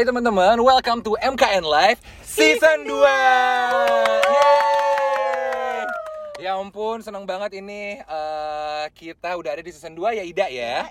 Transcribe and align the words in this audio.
Hai 0.00 0.08
teman-teman, 0.08 0.56
welcome 0.64 1.04
to 1.04 1.12
MKN 1.20 1.60
Live 1.60 2.00
Season 2.24 2.88
2 2.88 3.04
Yeay. 4.32 5.84
Ya 6.40 6.56
ampun, 6.56 7.04
seneng 7.04 7.28
banget 7.28 7.60
ini 7.60 8.00
eh, 8.00 8.84
Kita 8.96 9.36
udah 9.36 9.52
ada 9.52 9.60
di 9.60 9.68
season 9.68 9.92
2 9.92 10.16
ya 10.16 10.24
Ida 10.24 10.48
ya 10.48 10.88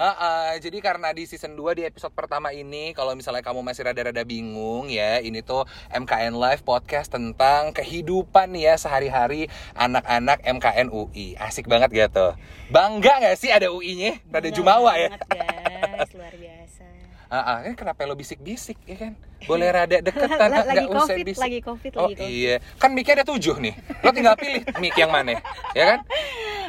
Ah, 0.00 0.16
ah, 0.16 0.50
jadi 0.56 0.80
karena 0.80 1.12
di 1.12 1.28
season 1.28 1.52
2 1.60 1.76
di 1.76 1.84
episode 1.84 2.16
pertama 2.16 2.56
ini 2.56 2.96
kalau 2.96 3.12
misalnya 3.12 3.44
kamu 3.44 3.60
masih 3.60 3.84
rada-rada 3.84 4.24
bingung 4.24 4.88
ya, 4.88 5.20
ini 5.20 5.44
tuh 5.44 5.68
MKN 5.92 6.32
Live 6.32 6.64
podcast 6.64 7.12
tentang 7.12 7.76
kehidupan 7.76 8.56
ya 8.56 8.80
sehari-hari 8.80 9.52
anak-anak 9.76 10.40
MKN 10.40 10.88
UI. 10.88 11.36
Asik 11.36 11.68
banget 11.68 11.92
gitu. 11.92 12.32
Bangga 12.72 13.20
nggak 13.20 13.36
sih 13.36 13.52
ada 13.52 13.68
UI-nya? 13.68 14.16
Rada 14.32 14.48
jumawa 14.48 14.96
ya. 14.96 15.12
banget, 15.12 15.28
guys. 15.28 16.08
Ah, 17.32 17.40
ah, 17.48 17.56
ini 17.64 17.72
kenapa 17.72 18.04
lo 18.04 18.12
bisik-bisik 18.12 18.76
ya 18.84 19.08
kan? 19.08 19.16
Boleh 19.48 19.72
rada 19.72 20.04
deketan, 20.04 20.52
Lagi 20.52 20.84
nggak 20.84 20.92
usah 20.92 21.16
COVID, 21.16 21.24
bisik. 21.24 21.40
lagi 21.40 21.58
COVID, 21.64 21.92
oh 21.96 22.00
lagi 22.04 22.14
COVID. 22.20 22.28
iya, 22.28 22.54
kan 22.76 22.92
mic 22.92 23.08
ada 23.08 23.24
tujuh 23.24 23.56
nih. 23.56 23.72
Lo 24.04 24.12
tinggal 24.12 24.36
pilih 24.36 24.60
mic 24.76 24.92
yang 25.00 25.08
mana, 25.08 25.40
ya 25.72 25.96
kan? 25.96 25.98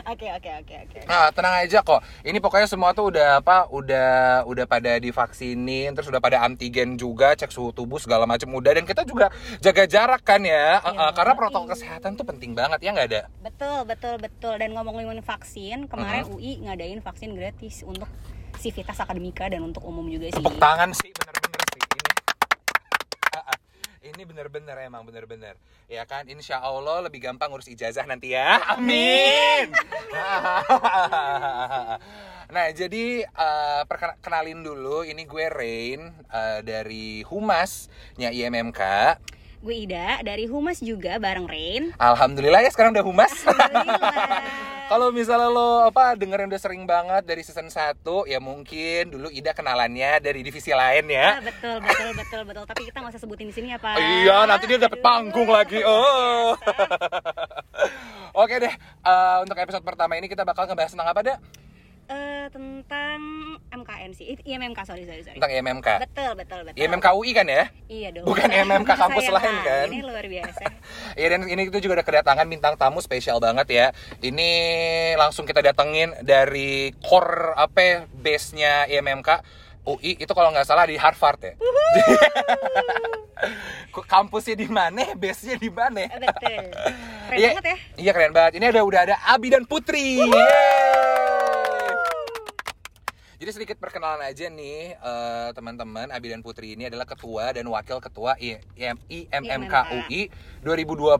Oke, 0.04 0.28
oke, 0.32 0.52
oke, 0.64 0.76
oke. 0.88 1.00
Nah, 1.04 1.32
tenang 1.36 1.68
aja 1.68 1.80
kok. 1.84 2.00
Ini 2.24 2.40
pokoknya 2.40 2.68
semua 2.72 2.96
tuh 2.96 3.12
udah 3.12 3.44
apa? 3.44 3.68
Udah 3.76 4.44
udah 4.48 4.64
pada 4.64 5.00
divaksinin, 5.04 5.92
terus 5.96 6.08
udah 6.08 6.24
pada 6.24 6.40
antigen 6.48 6.96
juga, 6.96 7.36
cek 7.36 7.52
suhu 7.52 7.76
tubuh 7.76 8.00
segala 8.00 8.24
macam 8.24 8.48
udah 8.56 8.72
dan 8.72 8.88
kita 8.88 9.04
juga 9.04 9.36
jaga 9.60 9.84
jarak 9.84 10.24
kan 10.24 10.44
ya. 10.48 10.80
Uh, 10.80 10.96
uh, 10.96 11.12
karena 11.12 11.36
protokol 11.36 11.76
kesehatan 11.76 12.16
tuh 12.16 12.24
penting 12.24 12.56
banget 12.56 12.80
ya 12.80 12.96
nggak 12.96 13.08
ada? 13.12 13.22
Betul, 13.44 13.84
betul, 13.84 14.16
betul. 14.16 14.56
Dan 14.56 14.80
ngomongin 14.80 15.20
vaksin, 15.20 15.92
kemarin 15.92 16.24
Mm-hmm. 16.24 16.36
UI 16.40 16.54
ngadain 16.64 17.00
vaksin 17.04 17.36
gratis 17.36 17.84
untuk 17.84 18.08
Civitas 18.64 18.96
Akademika 18.96 19.52
dan 19.52 19.60
untuk 19.60 19.84
umum 19.84 20.08
juga 20.08 20.32
sih. 20.32 20.40
Tepuk 20.40 20.56
tangan 20.56 20.96
sih 20.96 21.12
bener-bener 21.12 21.60
sih. 21.76 21.82
Ini. 21.84 22.12
Ini 24.14 24.24
bener-bener 24.24 24.78
emang 24.80 25.04
bener-bener. 25.04 25.60
Ya 25.92 26.08
kan 26.08 26.32
Insya 26.32 26.64
Allah 26.64 27.04
lebih 27.04 27.20
gampang 27.20 27.52
ngurus 27.52 27.68
ijazah 27.68 28.08
nanti 28.08 28.32
ya. 28.32 28.64
Amin. 28.72 29.68
Nah 32.54 32.70
jadi 32.72 33.26
eh, 33.26 33.82
perkena- 33.84 34.16
kenalin 34.24 34.64
dulu. 34.64 35.04
Ini 35.04 35.28
gue 35.28 35.46
Rain 35.50 36.02
eh, 36.30 36.60
dari 36.64 37.20
Humasnya 37.28 38.32
IMMK 38.32 38.82
Gue 39.64 39.88
Ida 39.88 40.20
dari 40.28 40.44
Humas 40.44 40.84
juga 40.84 41.16
bareng 41.24 41.48
Rain. 41.48 41.96
Alhamdulillah 41.96 42.60
ya 42.60 42.68
sekarang 42.68 42.92
udah 42.92 43.06
Humas. 43.08 43.32
Kalau 44.92 45.08
misalnya 45.16 45.48
lo 45.48 45.88
apa 45.88 46.20
dengerin 46.20 46.52
udah 46.52 46.60
sering 46.60 46.84
banget 46.84 47.24
dari 47.24 47.48
season 47.48 47.72
1 47.72 48.04
ya 48.28 48.44
mungkin 48.44 49.16
dulu 49.16 49.32
Ida 49.32 49.56
kenalannya 49.56 50.20
dari 50.20 50.44
divisi 50.44 50.76
lain 50.76 51.08
ya 51.08 51.40
Ah, 51.40 51.42
betul, 51.48 51.80
betul, 51.80 52.12
betul, 52.12 52.42
betul. 52.44 52.64
Tapi 52.68 52.82
kita 52.92 53.00
nggak 53.00 53.16
usah 53.16 53.24
sebutin 53.24 53.48
di 53.48 53.56
sini 53.56 53.72
ya, 53.72 53.80
Pak. 53.80 53.96
Iya, 53.96 54.44
nanti 54.52 54.68
dia 54.68 54.84
dapat 54.84 55.00
panggung 55.00 55.48
lagi. 55.48 55.80
Oh. 55.88 56.60
Oke 58.44 58.60
deh, 58.60 58.74
eh, 58.76 59.38
untuk 59.48 59.56
episode 59.56 59.88
pertama 59.88 60.20
ini 60.20 60.28
kita 60.28 60.44
bakal 60.44 60.68
ngebahas 60.68 60.92
tentang 60.92 61.08
apa, 61.08 61.24
Dak? 61.24 61.40
Eh, 62.04 62.46
tentang 62.52 63.20
MKN 63.72 64.12
sih. 64.12 64.36
IMMK, 64.44 64.80
sorry, 64.84 65.08
sorry, 65.08 65.24
sorry. 65.24 65.40
Tentang 65.40 65.56
IMMK. 65.56 65.88
Betul, 66.04 66.32
betul, 66.36 66.60
betul. 66.68 66.76
IMMK 66.76 67.08
UI 67.16 67.32
kan 67.32 67.48
ya? 67.48 67.72
Iya 67.88 68.10
dong. 68.12 68.28
Bukan 68.28 68.50
IMMK 68.52 68.92
kampus 68.92 69.26
lain 69.32 69.56
kan? 69.64 69.88
Ini 69.88 70.00
luar 70.04 70.26
biasa. 70.28 70.64
Iya 71.20 71.28
dan 71.38 71.46
ini 71.46 71.70
itu 71.70 71.78
juga 71.78 72.02
udah 72.02 72.06
kedatangan 72.06 72.50
bintang 72.50 72.74
tamu 72.76 73.00
spesial 73.00 73.38
banget 73.40 73.68
ya. 73.70 73.86
Ini 74.20 74.50
langsung 75.16 75.46
kita 75.46 75.62
datengin 75.62 76.12
dari 76.20 76.90
core 77.00 77.54
apa 77.54 77.80
ya, 77.80 77.96
base-nya 78.12 78.90
IMMK 78.90 79.30
UI 79.86 80.18
itu 80.18 80.32
kalau 80.34 80.50
nggak 80.52 80.68
salah 80.68 80.84
di 80.84 80.98
Harvard 80.98 81.40
ya. 81.40 81.54
Kampusnya 83.94 84.56
di 84.56 84.68
mana? 84.68 85.14
Base-nya 85.14 85.56
di 85.56 85.70
mana? 85.70 86.08
Betul. 86.10 86.66
Keren 87.30 87.38
Iya, 87.38 87.50
banget 87.54 87.66
ya. 87.66 87.78
Iya 87.96 88.12
keren 88.12 88.34
banget. 88.34 88.52
Ini 88.60 88.66
ada 88.74 88.82
udah 88.84 89.02
ada 89.06 89.16
Abi 89.30 89.48
dan 89.54 89.64
Putri. 89.64 90.18
Yeay. 90.20 91.23
Jadi 93.44 93.60
sedikit 93.60 93.76
perkenalan 93.76 94.24
aja 94.24 94.48
nih 94.48 94.96
eh, 94.96 95.50
teman-teman. 95.52 96.08
Abi 96.16 96.32
dan 96.32 96.40
Putri 96.40 96.80
ini 96.80 96.88
adalah 96.88 97.04
ketua 97.04 97.52
dan 97.52 97.68
wakil 97.68 98.00
ketua 98.00 98.40
I- 98.40 98.56
IM- 98.80 99.04
IMMK 99.12 99.76
UI 100.08 100.32
2021 100.64 101.20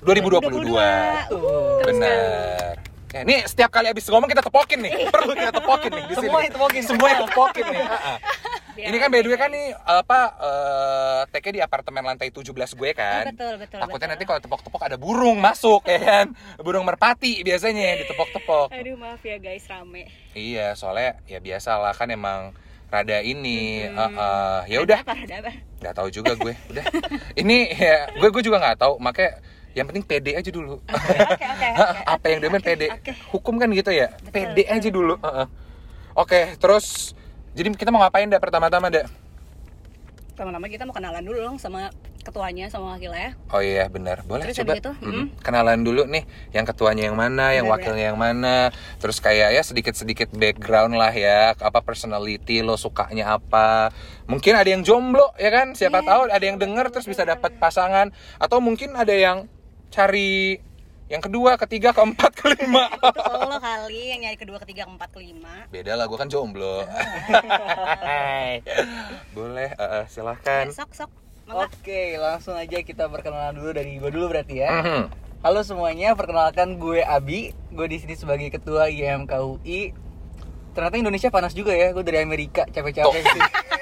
2022. 0.00 1.84
Benar. 1.84 2.72
Ya, 3.12 3.20
ini 3.20 3.44
setiap 3.44 3.68
kali 3.68 3.92
abis 3.92 4.08
ngomong 4.08 4.32
kita 4.32 4.40
tepokin 4.40 4.80
nih. 4.80 5.12
Perlu 5.12 5.36
kita 5.36 5.52
tepokin 5.52 5.92
nih 5.92 6.04
di 6.08 6.14
sini. 6.16 6.24
Semua 6.24 6.40
ditepokin. 6.40 6.82
Semua 6.88 7.08
ditepokin 7.12 7.64
nih. 7.68 7.84
Biar 8.76 8.86
Ini 8.86 8.96
kan 8.98 9.08
by 9.08 9.20
the 9.20 9.28
way 9.28 9.38
kan 9.38 9.48
nih 9.48 9.66
apa 9.74 10.20
eh 10.36 11.20
take 11.32 11.48
di 11.50 11.58
apartemen 11.58 12.04
lantai 12.04 12.28
17 12.28 12.52
gue 12.52 12.90
kan. 12.92 13.24
Oh, 13.24 13.32
betul, 13.32 13.54
betul, 13.56 13.78
Takutnya 13.80 13.96
betul. 13.98 14.10
nanti 14.12 14.24
kalau 14.24 14.40
tepok-tepok 14.40 14.82
ada 14.84 14.96
burung 14.96 15.38
masuk 15.38 15.82
ya 15.86 15.96
kan. 15.98 16.26
Burung 16.60 16.84
merpati 16.84 17.40
biasanya 17.40 17.82
yang 17.88 17.98
ditepok-tepok. 18.04 18.68
Aduh 18.70 18.94
maaf 18.94 19.20
ya 19.20 19.36
guys 19.36 19.64
rame. 19.64 20.12
Iya, 20.30 20.76
soalnya 20.76 21.16
ya 21.24 21.40
biasa 21.40 21.74
lah 21.74 21.90
kan 21.90 22.06
emang 22.06 22.52
rada 22.86 23.18
ini 23.18 23.82
Hmm. 23.82 23.98
eh, 23.98 24.10
eh, 24.14 24.60
ya 24.68 24.78
udah 24.78 25.00
nggak 25.76 25.90
tahu 25.92 26.08
juga 26.08 26.36
gue 26.36 26.54
udah 26.70 26.84
ini 27.34 27.66
ya 27.68 28.06
gue 28.12 28.28
gue 28.30 28.42
juga 28.42 28.62
nggak 28.62 28.78
tahu 28.78 28.94
makanya 28.96 29.42
yang 29.74 29.84
penting 29.84 30.00
pede 30.00 30.32
aja 30.32 30.48
dulu 30.48 30.78
Oke 30.80 31.18
oke 31.18 31.46
oke. 31.50 31.68
apa 32.14 32.26
yang 32.28 32.40
demen 32.40 32.62
pede 32.62 32.86
oke. 32.88 33.12
hukum 33.28 33.58
kan 33.58 33.68
gitu 33.70 33.90
ya 33.90 34.14
Betul, 34.16 34.30
pede 34.30 34.62
betul. 34.62 34.76
aja 34.78 34.88
dulu 34.88 35.14
Heeh. 35.18 35.46
oke 36.14 36.40
terus 36.56 36.86
jadi 37.56 37.72
kita 37.72 37.88
mau 37.88 38.04
ngapain 38.04 38.28
dah 38.28 38.38
pertama-tama 38.38 38.92
dah 38.92 39.08
Pertama-tama 40.36 40.68
kita 40.68 40.84
mau 40.84 40.92
kenalan 40.92 41.24
dulu 41.24 41.40
dong 41.40 41.56
sama 41.56 41.88
ketuanya 42.20 42.68
sama 42.68 42.98
wakilnya. 42.98 43.38
oh 43.54 43.62
iya 43.64 43.88
benar. 43.88 44.20
Boleh 44.28 44.50
Terus 44.50 44.60
coba? 44.60 44.74
itu, 44.76 44.92
mm. 44.98 45.40
kenalan 45.40 45.80
dulu 45.80 46.04
nih 46.04 46.28
yang 46.52 46.68
ketuanya 46.68 47.08
yang 47.08 47.16
mana 47.16 47.56
yang 47.56 47.64
wakilnya 47.70 48.12
yang 48.12 48.20
mana. 48.20 48.68
Terus 49.00 49.22
kayak 49.22 49.56
ya 49.56 49.62
sedikit-sedikit 49.64 50.34
background 50.36 50.98
lah 50.98 51.14
ya 51.14 51.56
apa 51.56 51.80
personality 51.80 52.60
lo 52.60 52.76
sukanya 52.76 53.40
apa. 53.40 53.94
Mungkin 54.28 54.58
ada 54.58 54.68
yang 54.68 54.84
jomblo 54.84 55.32
ya 55.40 55.48
kan? 55.48 55.72
Siapa 55.72 56.04
Iya, 56.04 56.08
tahu 56.10 56.20
ada 56.28 56.44
yang 56.44 56.58
denger 56.60 56.92
terus 56.92 57.08
bisa 57.08 57.24
dapat 57.24 57.56
pasangan. 57.56 58.12
Atau 58.36 58.60
mungkin 58.60 58.92
ada 58.92 59.16
yang 59.16 59.48
cari 59.88 60.60
yang 61.06 61.22
kedua 61.22 61.54
ketiga 61.54 61.94
keempat 61.94 62.34
kelima 62.34 62.90
Itu 62.98 63.46
lo 63.46 63.58
kali 63.62 64.10
yang 64.10 64.26
nyari 64.26 64.38
kedua, 64.38 64.58
ketiga, 64.58 64.90
keempat, 64.90 65.08
kelima. 65.14 65.70
beda 65.70 65.94
lah 65.94 66.10
gue 66.10 66.18
kan 66.18 66.26
jomblo 66.26 66.82
boleh 69.30 69.70
eh, 69.70 69.86
eh, 70.02 70.04
silahkan 70.10 70.66
Sok 70.74 70.92
sok. 70.94 71.10
Oke, 71.46 72.18
langsung 72.18 72.58
aja 72.58 72.82
kita 72.82 73.06
perkenalan 73.06 73.54
dulu 73.54 73.70
dari 73.70 74.02
gue 74.02 74.10
dulu 74.10 74.34
berarti 74.34 74.66
ya. 74.66 74.82
Mhm. 74.82 75.02
Halo 75.46 75.62
semuanya, 75.62 76.18
perkenalkan 76.18 76.74
gue 76.74 77.06
Abi. 77.06 77.54
Gue 77.70 77.86
di 77.86 78.02
sini 78.02 78.18
sebagai 78.18 78.50
ketua 78.50 78.90
IMK 78.90 79.30
UI. 79.30 79.94
Ternyata 80.74 80.98
Indonesia 80.98 81.30
panas 81.30 81.54
juga 81.54 81.70
ya. 81.70 81.94
Gue 81.94 82.02
dari 82.02 82.18
Amerika, 82.18 82.66
capek-capek 82.66 83.22
sih. 83.22 83.42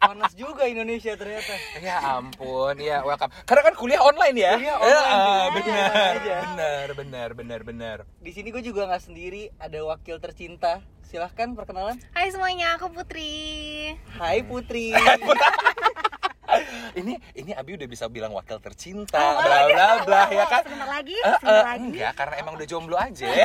panas 0.00 0.32
juga 0.34 0.66
Indonesia 0.66 1.12
ternyata. 1.14 1.54
Ya 1.80 1.96
ampun, 2.02 2.74
ya 2.78 3.02
welcome. 3.06 3.32
Karena 3.44 3.62
kan 3.66 3.74
kuliah 3.78 4.02
online 4.02 4.36
ya. 4.36 4.52
Kuliah 4.58 4.76
Ya, 4.76 4.76
online, 4.82 5.12
ah, 5.12 5.44
jadi 5.46 5.60
benar, 5.70 6.14
benar, 6.16 6.86
benar, 6.96 7.28
benar, 7.34 7.60
benar. 7.62 7.98
Di 8.20 8.30
sini 8.34 8.50
gue 8.50 8.62
juga 8.62 8.86
nggak 8.88 9.02
sendiri, 9.02 9.50
ada 9.58 9.78
wakil 9.86 10.18
tercinta. 10.18 10.82
Silahkan 11.06 11.54
perkenalan. 11.54 12.02
Hai 12.10 12.34
semuanya, 12.34 12.74
aku 12.74 12.90
Putri. 12.90 13.94
Hai 14.18 14.42
Putri. 14.42 14.90
Ini 17.00 17.12
ini 17.34 17.50
Abi 17.52 17.74
udah 17.74 17.84
bisa 17.84 18.06
bilang 18.06 18.32
wakil 18.32 18.56
tercinta, 18.58 19.16
Oh, 19.16 19.36
bla 19.38 19.58
bla 19.66 19.88
bla 20.02 20.22
ya 20.28 20.44
kan? 20.46 20.62
Sebentar 20.62 20.88
lagi, 20.90 21.14
Eh, 21.14 21.36
sebentar 21.36 21.52
eh, 21.54 21.64
lagi. 21.66 21.80
enggak, 21.92 22.12
karena 22.14 22.34
emang 22.36 22.52
udah 22.54 22.66
jomblo 22.66 22.96
aja. 22.96 23.26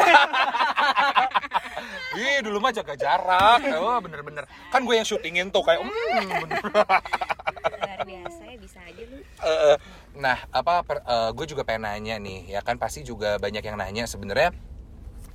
Ih, 2.13 2.39
dulu 2.41 2.59
mah 2.59 2.71
jaga 2.71 2.93
jarak. 2.93 3.59
Oh, 3.73 3.97
bener-bener. 3.99 4.43
Kan 4.67 4.83
gue 4.83 4.93
yang 4.93 5.07
syutingin 5.07 5.47
tuh 5.47 5.63
kayak, 5.63 5.79
hmm, 5.79 6.27
bener. 6.43 6.59
Luar 6.61 7.99
biasa 8.03 8.41
ya 8.45 8.57
bisa 8.57 8.79
aja 8.79 9.03
lu. 9.05 9.17
Eh, 9.21 9.75
nah, 10.13 10.37
apa 10.49 10.83
per- 10.83 11.01
eh, 11.01 11.29
gue 11.31 11.45
juga 11.47 11.63
pengen 11.63 11.87
nanya 11.87 12.15
nih, 12.17 12.51
ya 12.51 12.59
kan 12.59 12.75
pasti 12.75 13.01
juga 13.01 13.35
banyak 13.37 13.63
yang 13.63 13.75
nanya 13.75 14.03
sebenarnya 14.05 14.51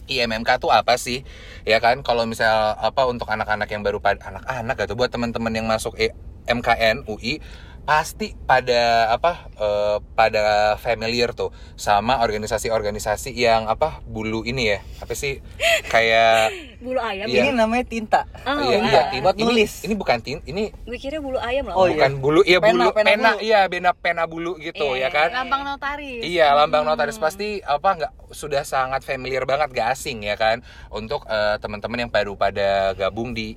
IMMK 0.07 0.61
tuh 0.61 0.71
apa 0.71 0.95
sih? 0.97 1.27
Ya 1.65 1.81
kan 1.81 2.01
kalau 2.01 2.23
misal 2.25 2.77
apa 2.77 3.03
untuk 3.05 3.27
anak-anak 3.27 3.67
yang 3.67 3.83
baru 3.83 3.99
anak-anak 3.99 4.77
atau 4.79 4.95
buat 4.95 5.11
teman-teman 5.11 5.51
yang 5.51 5.67
masuk 5.67 5.99
E- 5.99 6.15
MKN 6.47 7.07
UI 7.07 7.39
pasti 7.87 8.35
pada 8.35 9.15
apa 9.15 9.47
eh, 9.55 9.97
pada 10.19 10.75
familiar 10.75 11.31
tuh 11.31 11.55
sama 11.77 12.19
organisasi-organisasi 12.19 13.31
yang 13.31 13.71
apa 13.71 14.03
bulu 14.03 14.43
ini 14.43 14.75
ya 14.75 14.79
apa 14.99 15.15
sih 15.15 15.39
kayak 15.87 16.51
Bulu 16.77 17.01
ayam. 17.01 17.25
Iya. 17.25 17.41
Ini 17.41 17.51
namanya 17.57 17.89
tinta. 17.89 18.29
Oh, 18.45 18.61
iya, 18.61 18.77
iya. 18.77 18.85
iya, 18.85 19.03
tin- 19.09 19.25
Buat 19.25 19.41
ini, 19.41 19.49
nulis. 19.49 19.73
ini 19.81 19.97
bukan 19.97 20.21
tin 20.21 20.45
ini 20.45 20.69
Gue 20.85 21.01
kira 21.01 21.19
bulu 21.19 21.41
ayam 21.41 21.67
loh. 21.67 21.75
Oh, 21.75 21.87
bukan 21.89 22.13
iya. 22.13 22.21
bulu 22.21 22.41
iya 22.45 22.59
Pena, 22.61 22.73
bulu 22.85 22.91
pena 22.93 23.09
pena, 23.09 23.31
bulu. 23.33 23.41
iya 23.41 23.61
bena 23.65 23.91
pena 23.97 24.23
bulu 24.29 24.53
gitu 24.61 24.85
Iya, 24.93 25.01
ya 25.01 25.09
kan 25.09 25.29
Lambang 25.33 25.63
notaris. 25.65 26.21
Iya, 26.21 26.53
lambang 26.53 26.85
notaris 26.85 27.17
pasti 27.17 27.65
apa 27.65 27.97
nggak 27.97 28.13
sudah 28.29 28.61
sangat 28.61 29.01
familiar 29.03 29.49
banget 29.49 29.73
gak 29.73 29.97
asing 29.97 30.21
ya 30.21 30.37
kan 30.37 30.61
untuk 30.93 31.25
eh, 31.25 31.57
teman-teman 31.59 32.07
yang 32.07 32.13
baru 32.13 32.37
pada 32.37 32.93
gabung 32.93 33.33
di 33.33 33.57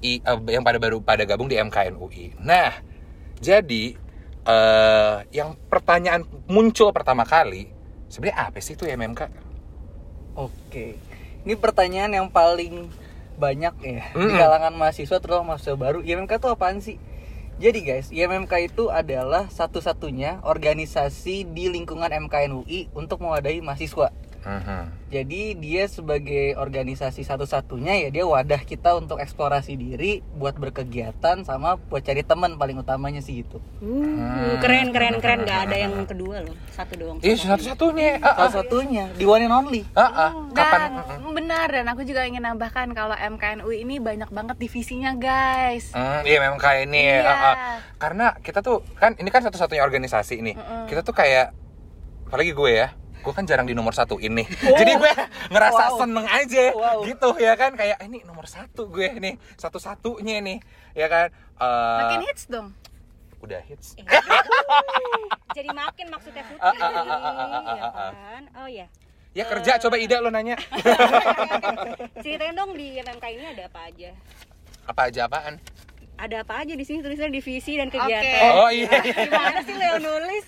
I- 0.00 0.22
eh, 0.22 0.38
yang 0.50 0.62
pada 0.62 0.78
baru 0.78 1.02
pada 1.02 1.22
gabung 1.24 1.50
di 1.50 1.58
MKN 1.58 1.98
UI. 1.98 2.34
Nah, 2.38 2.70
jadi 3.38 3.98
eh 4.48 5.16
yang 5.30 5.58
pertanyaan 5.68 6.24
muncul 6.48 6.88
pertama 6.90 7.22
kali 7.22 7.68
sebenarnya 8.08 8.48
apa 8.48 8.58
sih 8.62 8.72
itu 8.72 8.88
MMK? 8.88 9.28
Oke. 10.34 10.96
Ini 11.44 11.54
pertanyaan 11.56 12.12
yang 12.12 12.28
paling 12.28 12.88
banyak 13.38 13.74
ya 13.78 14.02
di 14.10 14.18
Mm-mm. 14.18 14.34
kalangan 14.34 14.74
mahasiswa 14.74 15.18
terutama 15.22 15.54
mahasiswa 15.54 15.78
baru. 15.78 16.02
IMMK 16.02 16.42
itu 16.42 16.48
apaan 16.50 16.78
sih? 16.82 16.96
Jadi 17.58 17.82
guys, 17.82 18.14
IMMK 18.14 18.70
itu 18.70 18.86
adalah 18.86 19.50
satu-satunya 19.50 20.46
organisasi 20.46 21.42
di 21.42 21.66
lingkungan 21.66 22.06
MKN 22.06 22.54
UI 22.54 22.86
untuk 22.94 23.18
mewadahi 23.18 23.58
mahasiswa. 23.58 24.14
Mhm. 24.44 24.82
Jadi 25.08 25.42
dia 25.56 25.88
sebagai 25.88 26.52
organisasi 26.60 27.24
satu-satunya 27.24 28.06
ya 28.06 28.08
dia 28.12 28.24
wadah 28.28 28.60
kita 28.60 28.92
untuk 28.94 29.18
eksplorasi 29.18 29.74
diri, 29.74 30.20
buat 30.36 30.54
berkegiatan 30.60 31.42
sama 31.48 31.80
buat 31.88 32.04
cari 32.04 32.20
teman 32.20 32.60
paling 32.60 32.76
utamanya 32.76 33.24
sih 33.24 33.40
gitu. 33.42 33.56
Uh, 33.80 34.60
keren 34.60 34.92
keren 34.92 35.16
keren 35.18 35.48
nggak 35.48 35.60
ada 35.68 35.76
yang 35.80 35.94
kedua 36.10 36.44
loh 36.44 36.56
satu 36.70 36.92
doang 37.00 37.16
Iya 37.24 37.34
satu-satunya. 37.40 38.20
Ah, 38.20 38.28
ah. 38.28 38.34
Salah 38.36 38.52
satunya 38.62 39.04
di 39.16 39.24
one 39.24 39.48
and 39.48 39.54
only. 39.54 39.82
Ah, 39.96 40.04
ah. 40.06 40.30
Kapan? 40.52 40.80
Dan 41.08 41.32
benar 41.32 41.68
dan 41.72 41.86
aku 41.88 42.04
juga 42.04 42.28
ingin 42.28 42.44
nambahkan 42.44 42.92
kalau 42.92 43.16
MKNU 43.16 43.70
ini 43.72 43.98
banyak 43.98 44.28
banget 44.28 44.56
divisinya 44.60 45.16
guys. 45.16 45.90
Hmm, 45.96 46.22
iya 46.28 46.38
memang 46.38 46.60
kayak 46.60 46.84
ini 46.84 47.00
ya. 47.00 47.18
Iya. 47.18 47.32
ah, 47.32 47.40
ah. 47.42 47.54
Karena 47.96 48.26
kita 48.44 48.60
tuh 48.60 48.84
kan 49.00 49.16
ini 49.16 49.32
kan 49.32 49.40
satu-satunya 49.40 49.82
organisasi 49.82 50.44
nih. 50.44 50.54
Kita 50.86 51.00
tuh 51.00 51.16
kayak 51.16 51.56
apalagi 52.28 52.52
gue 52.52 52.70
ya. 52.76 52.92
Gue 53.18 53.32
kan 53.32 53.42
jarang 53.42 53.64
di 53.64 53.72
nomor 53.72 53.90
satu 53.90 54.16
ini. 54.16 54.44
Jadi 54.48 54.92
gue 54.94 55.12
ngerasa 55.48 55.84
Wow. 55.86 55.98
seneng 55.98 56.26
aja 56.26 56.64
Wow. 56.70 57.02
gitu 57.04 57.28
ya 57.36 57.54
kan 57.54 57.72
kayak 57.72 57.98
ini 58.02 58.22
nomor 58.22 58.44
satu 58.44 58.86
gue 58.86 59.08
nih 59.12 59.34
satu-satunya 59.54 60.40
nih 60.40 60.58
ya 60.92 61.06
kan. 61.06 61.28
Eh, 61.54 61.98
Makin 62.00 62.20
hits 62.24 62.44
dong. 62.46 62.70
udah 63.38 63.62
hits. 63.62 63.94
jadi 65.52 65.70
makin 65.70 66.06
maksudnya 66.08 66.42
putri 66.42 66.58
Ah, 66.58 66.74
ah, 66.74 67.06
ah, 67.06 67.62
ya 67.72 67.88
kan 67.94 68.42
oh 68.56 68.68
ya 68.68 68.86
Ya 69.30 69.44
kerja 69.44 69.78
coba 69.78 69.94
Ida 69.94 70.18
lo 70.18 70.26
nanya. 70.28 70.58
ceritain 72.18 72.50
dong 72.52 72.74
di 72.74 72.98
MMK 72.98 73.24
ini 73.30 73.44
ada 73.46 73.62
apa 73.64 73.80
aja 73.86 74.10
Apa 74.84 75.00
aja 75.06 75.20
apaan? 75.24 75.54
ada 76.18 76.42
apa 76.42 76.54
aja 76.58 76.74
di 76.74 76.82
sini 76.82 76.98
tulisnya 76.98 77.30
divisi 77.30 77.78
dan 77.78 77.86
kegiatan 77.88 78.50
Oh 78.56 78.66
iya. 78.68 78.90
gimana 79.06 79.62
sih 79.62 79.70
Leo 79.72 79.96
nulis 80.00 80.44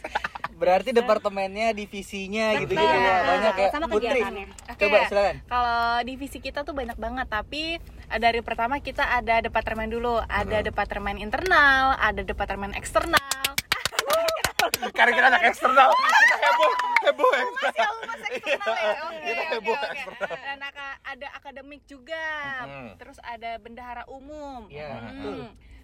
Berarti 0.61 0.93
departemennya, 0.93 1.73
divisinya 1.73 2.53
gitu 2.61 2.77
gitu 2.77 2.77
Betul. 2.77 3.01
ya. 3.01 3.17
Banyak 3.25 3.55
ya. 3.57 3.69
Sama 3.73 3.87
Putri. 3.89 4.13
kegiatannya. 4.13 4.47
Oke. 4.69 4.83
Coba 4.85 4.97
silakan. 5.09 5.37
Kalau 5.49 5.81
divisi 6.05 6.39
kita 6.39 6.61
tuh 6.63 6.75
banyak 6.77 6.99
banget, 7.01 7.27
tapi 7.27 7.63
eh, 7.81 8.21
dari 8.21 8.45
pertama 8.45 8.77
kita 8.79 9.09
ada 9.09 9.41
departemen 9.41 9.89
dulu, 9.89 10.21
ada 10.21 10.61
departemen 10.61 11.17
internal, 11.17 11.97
ada 11.97 12.21
departemen 12.21 12.77
eksternal. 12.77 13.17
Karena 14.93 15.11
kita 15.11 15.27
anak 15.33 15.43
eksternal. 15.49 15.89
Kita 15.89 16.37
heboh, 16.39 16.73
heboh. 17.03 17.31
Masih 17.33 17.81
aku 17.81 17.99
mas 18.05 18.23
eksternal 18.31 18.77
ya. 18.77 18.93
Oke, 19.01 19.17
Kita 19.25 19.43
heboh 19.51 19.77
eksternal. 19.81 20.29
Dan 20.37 20.59
ada 21.01 21.27
akademik 21.33 21.83
juga. 21.89 22.27
Mhm. 22.69 22.89
Terus 23.01 23.19
ada 23.25 23.51
bendahara 23.57 24.05
umum. 24.07 24.69
Iya, 24.69 24.93
Mhm. 24.93 25.05
betul. 25.09 25.39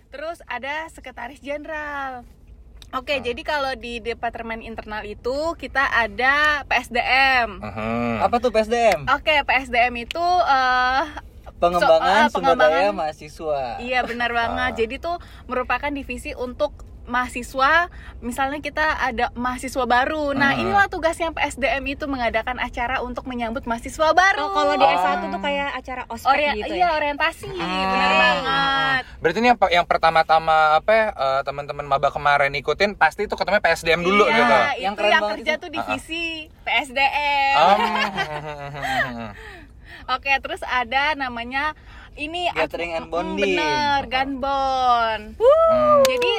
Terus 0.06 0.38
ada 0.46 0.86
sekretaris 0.88 1.40
jenderal. 1.40 2.28
Oke, 2.88 3.18
jadi 3.18 3.42
kalau 3.42 3.74
di 3.74 3.98
departemen 3.98 4.60
internal 4.60 5.02
itu 5.02 5.34
kita 5.54 5.84
ada 5.84 6.62
PSDM. 6.64 7.58
Mhm. 7.58 8.22
Apa 8.22 8.38
tuh 8.38 8.48
PSDM? 8.48 9.10
Oke, 9.10 9.42
PSDM 9.42 9.94
itu 9.98 10.22
eh, 10.44 11.02
Pengembangan 11.56 11.88
So- 11.88 12.04
ah, 12.04 12.28
sumber 12.28 12.52
daya 12.52 12.68
pengembangan- 12.84 12.96
mahasiswa. 12.96 13.60
Iya 13.80 14.04
benar 14.04 14.30
banget. 14.30 14.70
Ah. 14.70 14.76
Jadi 14.76 14.94
tuh 14.98 15.16
merupakan 15.46 15.88
divisi 15.88 16.36
untuk 16.36 16.76
mahasiswa. 17.06 17.88
Misalnya 18.18 18.58
kita 18.58 18.82
ada 18.96 19.30
mahasiswa 19.32 19.82
baru. 19.82 20.30
Nah 20.30 20.52
Hmm. 20.52 20.60
inilah 20.60 20.86
tugasnya 20.86 21.30
PSDM 21.30 21.86
itu 21.88 22.04
mengadakan 22.04 22.58
acara 22.58 23.00
untuk 23.00 23.24
menyambut 23.24 23.64
mahasiswa 23.64 24.10
baru. 24.12 24.42
oh, 24.42 24.52
kalau 24.52 24.74
di 24.74 24.84
S1 24.84 25.22
tuh 25.24 25.40
kayak 25.40 25.70
acara 25.72 26.02
ospek 26.06 26.28
Ori- 26.28 26.58
gitu 26.60 26.74
iya 26.74 26.84
ya 26.84 26.88
orientasi, 26.92 27.46
Hmm. 27.48 27.58
benar 27.88 28.12
banget. 28.12 29.02
Berarti 29.16 29.38
ini 29.38 29.48
yang, 29.48 29.58
yang 29.72 29.86
pertama-tama 29.86 30.56
apa 30.76 30.90
ya, 30.90 31.06
eh, 31.10 31.40
teman-teman 31.42 31.84
maba 31.84 32.08
kemarin 32.08 32.52
ikutin 32.52 32.92
pasti 32.92 33.24
itu 33.24 33.32
ketemunya 33.32 33.60
PSDM 33.60 34.00
dulu 34.00 34.24
iya, 34.24 34.34
gitu. 34.34 34.52
Yang 34.52 34.66
Yang 34.76 34.94
keren 34.94 35.10
yang 35.10 35.22
kerja 35.30 35.52
itu. 35.52 35.62
tuh 35.62 35.70
divisi 35.70 36.24
PSDM. 36.62 37.54
Um, 37.56 37.80
Oke, 40.08 40.30
terus 40.38 40.62
ada 40.62 41.14
namanya 41.14 41.74
ini 42.14 42.46
Gathering 42.48 42.94
and 42.94 43.08
bonding. 43.08 43.58
Bener, 43.58 44.06
Gunbon. 44.06 45.34
Hmm. 45.34 45.98
Jadi 46.06 46.32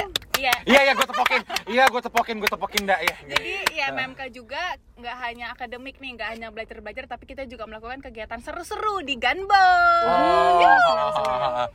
iya 0.67 0.77
Iya 0.77 0.79
iya 0.83 0.93
gue 0.93 1.07
tepokin, 1.07 1.41
iya 1.71 1.83
gue 1.87 2.01
tepokin, 2.03 2.35
gue 2.43 2.51
tepokin 2.51 2.83
dah 2.83 2.99
ya. 2.99 3.15
Jadi 3.23 3.51
ya 3.71 3.87
MMK 3.95 4.21
juga 4.35 4.75
nggak 4.99 5.15
hanya 5.23 5.45
akademik 5.55 5.95
nih, 6.03 6.19
nggak 6.19 6.29
hanya 6.35 6.47
belajar-belajar, 6.51 7.07
tapi 7.07 7.23
kita 7.23 7.47
juga 7.47 7.63
melakukan 7.71 8.03
kegiatan 8.03 8.43
seru-seru 8.43 8.99
di 9.01 9.15
Gunbon. 9.15 10.03
Oh. 10.11 11.67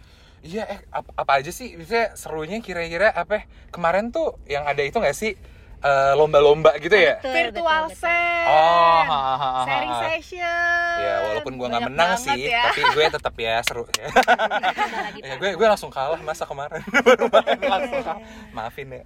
Iya 0.42 0.66
eh 0.66 0.80
apa, 0.90 1.10
apa 1.16 1.32
aja 1.38 1.54
sih? 1.54 1.78
Bisa 1.78 2.18
serunya 2.18 2.58
kira-kira 2.60 3.14
apa? 3.14 3.46
Kemarin 3.72 4.10
tuh 4.10 4.36
yang 4.44 4.68
ada 4.68 4.82
itu 4.82 4.98
nggak 4.98 5.16
sih 5.16 5.38
eh, 5.82 6.12
lomba-lomba 6.14 6.79
gitu 6.79 6.94
ya? 6.94 7.19
Betul, 7.19 7.32
Virtual 7.32 7.82
betul, 7.84 7.93
betul. 7.93 8.02
set, 8.02 8.31
Oh, 8.43 9.00
ha, 9.00 9.19
ha, 9.19 9.32
ha, 9.32 9.50
ha. 9.52 9.62
sharing 9.64 9.94
session. 10.00 10.94
Ya 10.94 11.14
walaupun 11.25 11.52
gue 11.55 11.67
nggak 11.69 11.84
menang 11.84 12.12
sih, 12.17 12.40
ya. 12.44 12.69
tapi 12.69 12.82
gue 12.88 13.05
tetap 13.08 13.34
ya 13.37 13.55
seru 13.61 13.84
ya. 13.93 14.06
Ya 15.23 15.34
gue 15.37 15.50
gue 15.55 15.67
langsung 15.67 15.88
kalah 15.88 16.19
masa 16.20 16.43
kemarin 16.43 16.82
baru 17.06 17.26
main 17.29 17.58
langsung 17.61 18.02
kalah. 18.02 18.23
Maafin 18.50 18.88
ya. 18.93 19.02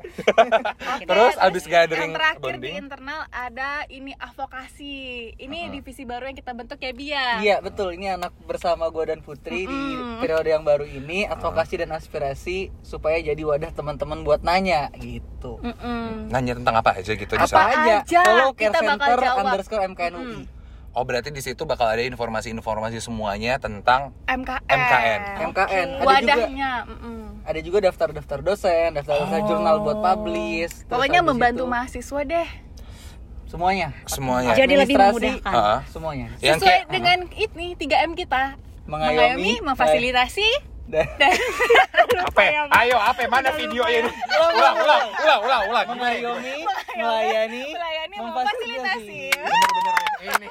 Terus 1.08 1.34
abis 1.36 1.64
gathering 1.64 2.12
yang 2.12 2.16
terakhir 2.16 2.40
di 2.40 2.44
bonding? 2.58 2.74
internal 2.78 3.20
ada 3.28 3.70
ini 3.88 4.12
advokasi. 4.14 4.96
Ini 5.36 5.58
Uh-huh. 5.58 5.72
divisi 5.74 6.04
baru 6.04 6.24
yang 6.26 6.36
kita 6.36 6.52
bentuk 6.52 6.78
ya 6.78 6.92
Bia. 6.92 7.26
Iya 7.38 7.56
betul 7.58 7.92
ini 7.92 8.08
anak 8.08 8.32
bersama 8.42 8.86
gue 8.86 9.04
dan 9.06 9.18
Putri 9.18 9.64
di 9.64 9.72
Mm-mm. 9.88 10.20
periode 10.20 10.48
yang 10.48 10.62
baru 10.62 10.84
ini 10.84 11.24
advokasi 11.24 11.76
dan 11.78 11.90
aspirasi 11.90 12.70
supaya 12.80 13.18
jadi 13.18 13.38
wadah 13.38 13.70
teman-teman 13.70 14.20
buat 14.22 14.40
nanya 14.40 14.92
gitu. 14.94 15.58
Mm-mm. 15.58 16.28
Nanya 16.28 16.52
tentang 16.66 16.82
apa 16.82 16.98
aja 16.98 17.12
gitu 17.14 17.30
di 17.30 17.38
Apa 17.38 17.46
sana? 17.46 17.70
aja? 17.70 17.94
aja 18.02 18.20
Follow 18.20 18.50
Care 18.50 18.58
kita 18.66 18.78
bakal 18.82 18.90
Center 18.98 19.18
jawab. 19.22 19.44
underscore 19.46 19.82
MKNUI. 19.86 20.38
Oh 20.90 21.04
berarti 21.04 21.30
di 21.30 21.38
situ 21.38 21.62
bakal 21.62 21.86
ada 21.86 22.02
informasi-informasi 22.02 22.98
semuanya 22.98 23.54
tentang 23.56 24.10
MKN. 24.26 24.66
MKN. 24.66 25.20
MKN. 25.46 25.88
Ada 25.94 26.10
juga 26.18 26.34
Wadahnya. 26.34 26.72
mm-mm. 26.82 27.20
ada 27.44 27.60
juga 27.62 27.78
daftar-daftar 27.80 28.38
dosen, 28.42 28.88
daftar-daftar 28.94 29.38
Oh. 29.38 29.46
jurnal 29.46 29.76
buat 29.78 29.98
publish. 30.00 30.82
Terus 30.82 30.90
Pokoknya 30.90 31.20
membantu 31.22 31.62
itu 31.62 31.70
mahasiswa 31.70 32.20
deh. 32.26 32.48
semuanya. 33.46 33.88
semuanya. 34.10 34.52
Jadi 34.52 34.74
lebih 34.74 34.96
memudahkan. 34.96 35.52
Heeh. 35.54 35.78
Semuanya. 35.86 36.26
Sesuai 36.34 36.58
kayak- 36.58 36.90
dengan 36.90 37.18
ini 37.30 37.66
3M 37.78 38.12
kita. 38.12 38.58
Mengayomi, 38.86 39.62
memfasilitasi, 39.62 40.48
Dan 40.50 40.75
apa? 40.86 42.42
Ayo 42.82 42.96
apa? 42.98 43.20
Mana 43.26 43.50
videonya 43.54 44.06
ini? 44.06 44.10
Ulang, 44.30 44.76
ulang, 44.78 45.04
ulang, 45.18 45.40
ulang, 45.42 45.62
ulang. 45.70 45.86
mengayomi, 45.96 46.56
melayani, 46.94 47.64
melayani, 47.74 48.16
memfasilitasi. 48.22 49.20
memfasilitasi. 49.20 49.22
Bener-bener 49.34 49.96
ini 50.22 50.48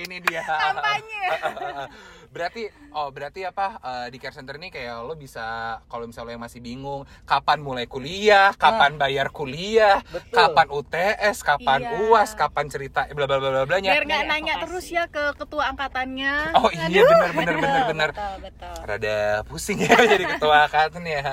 ini 0.00 0.16
dia. 0.22 0.42
Kampanye. 0.44 1.24
berarti 2.30 2.62
oh 2.94 3.10
berarti 3.10 3.42
apa 3.42 3.82
eh, 3.82 4.06
di 4.08 4.22
care 4.22 4.30
center 4.30 4.54
ini 4.54 4.70
kayak 4.70 5.02
lo 5.02 5.18
bisa 5.18 5.42
kalau 5.90 6.06
misalnya 6.06 6.30
lo 6.30 6.34
yang 6.38 6.44
masih 6.46 6.62
bingung 6.62 7.02
kapan 7.26 7.58
mulai 7.58 7.90
kuliah, 7.90 8.54
kapan 8.54 8.94
bayar 8.94 9.34
kuliah, 9.34 9.98
Betul. 10.06 10.30
kapan 10.30 10.66
UTS, 10.70 11.36
kapan 11.42 11.80
Iya. 11.82 11.90
UAS, 12.06 12.30
kapan 12.34 12.66
cerita 12.70 13.10
bla 13.10 13.26
bla 13.26 13.42
bla 13.42 13.50
bla 13.50 13.62
blanya. 13.66 13.90
Biar 13.90 14.06
nggak 14.06 14.24
nanya 14.30 14.54
terus 14.62 14.86
ya 14.86 15.10
ke 15.10 15.34
ketua 15.34 15.74
angkatannya. 15.74 16.34
Oh 16.54 16.70
iya 16.70 17.02
benar 17.02 17.30
benar 17.34 17.54
benar 17.58 17.82
benar. 17.90 18.10
Rada 18.88 19.42
pusing 19.50 19.82
ya 19.82 19.98
jadi 20.14 20.24
ketua 20.38 20.70
angkatan 20.70 21.02
ya. 21.02 21.22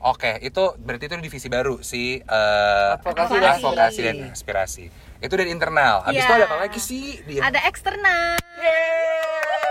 Oke, 0.00 0.40
itu 0.40 0.64
berarti 0.80 1.12
itu 1.12 1.16
divisi 1.20 1.48
baru 1.48 1.84
si 1.84 2.24
eh, 2.24 2.90
Advokasi 2.96 3.36
dan 3.36 3.52
advokasi 3.56 4.00
dan 4.00 4.16
aspirasi. 4.32 4.84
Itu 5.20 5.36
dari 5.36 5.52
internal. 5.52 6.00
Habis 6.04 6.20
Iya. 6.20 6.24
itu 6.24 6.32
ada 6.40 6.46
apa 6.48 6.56
lagi 6.56 6.80
sih? 6.80 7.04
Dia. 7.28 7.40
Ada 7.48 7.60
eksternal. 7.68 8.40
Yeay. 8.60 9.69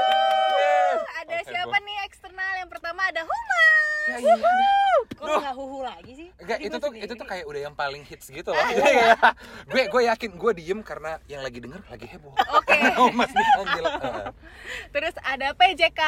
Ada 1.29 1.37
Oke, 1.39 1.45
siapa 1.47 1.77
nih 1.79 1.97
eksternal? 2.03 2.51
Yang 2.57 2.69
pertama 2.71 3.01
ada 3.05 3.21
Humas. 3.21 3.77
Ya, 4.09 4.17
iya. 4.17 4.35
kok 5.11 5.21
nggak 5.21 5.53
huhu 5.53 5.85
lagi 5.85 6.11
sih 6.15 6.29
Enggak, 6.35 6.57
itu 6.59 6.73
tuh 6.73 6.89
sendiri. 6.89 7.05
itu 7.05 7.13
tuh 7.13 7.27
kayak 7.27 7.45
udah 7.45 7.61
yang 7.61 7.75
paling 7.77 8.01
hits 8.01 8.25
gitu 8.27 8.49
loh. 8.49 8.57
Jadi 8.57 8.81
kayak, 8.81 9.17
gue 9.67 9.81
gue 9.85 10.01
yakin 10.07 10.29
gue 10.33 10.51
diem 10.55 10.79
karena 10.81 11.21
yang 11.27 11.41
lagi 11.41 11.61
denger 11.61 11.77
lagi 11.85 12.07
heboh. 12.07 12.33
Oke. 12.33 12.73
Oh, 12.97 13.13
Mas 13.13 13.29
dipanggil. 13.29 13.85
Heeh. 13.85 14.27
Terus 14.89 15.13
ada 15.21 15.47
PJK. 15.53 16.01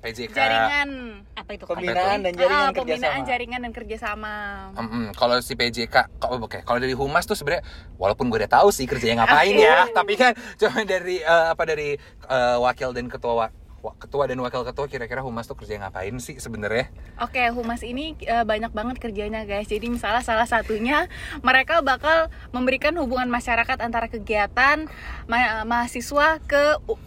PJK. 0.00 0.34
Jaringan. 0.34 0.90
apa 1.32 1.50
itu 1.52 1.64
Pembinaan 1.64 2.18
dan 2.20 2.32
Ah, 2.32 2.38
jaringan 2.40 2.70
pembinaan 2.72 2.98
kerjasama. 3.14 3.28
jaringan 3.28 3.60
dan 3.60 3.72
kerjasama. 3.72 4.34
Mm-mm, 4.74 5.04
kalau 5.14 5.36
si 5.38 5.54
PJK, 5.54 5.96
kok 6.18 6.30
oke. 6.32 6.58
Kalau 6.60 6.78
dari 6.78 6.92
humas 6.92 7.24
tuh 7.24 7.34
sebenarnya, 7.34 7.62
walaupun 7.94 8.26
gue 8.26 8.42
udah 8.42 8.52
tahu 8.52 8.68
sih 8.70 8.84
kerjanya 8.84 9.22
ngapain 9.22 9.54
ya, 9.54 9.86
tapi 9.92 10.14
kan 10.14 10.34
cuma 10.58 10.82
dari 10.82 11.22
eh, 11.22 11.46
apa 11.48 11.62
dari 11.62 11.94
eh, 12.26 12.56
wakil 12.58 12.90
dan 12.90 13.06
ketua 13.06 13.54
ketua 13.98 14.28
dan 14.28 14.38
wakil 14.44 14.62
ketua 14.62 14.86
kira-kira 14.86 15.24
humas 15.24 15.48
tuh 15.48 15.56
kerja 15.56 15.80
ngapain 15.80 16.12
sih 16.20 16.36
sebenarnya? 16.36 16.92
Oke, 17.18 17.40
humas 17.50 17.80
ini 17.80 18.14
eh, 18.22 18.44
banyak 18.44 18.70
banget 18.70 18.96
kerjanya 19.00 19.48
guys. 19.48 19.66
Jadi 19.66 19.88
misalnya 19.88 20.20
salah 20.20 20.44
satunya 20.44 21.08
mereka 21.40 21.80
bakal 21.80 22.28
memberikan 22.52 22.92
hubungan 23.00 23.32
masyarakat 23.32 23.80
antara 23.80 24.12
kegiatan 24.12 24.86
ma- 25.24 25.64
mahasiswa 25.64 26.38
ke 26.44 26.64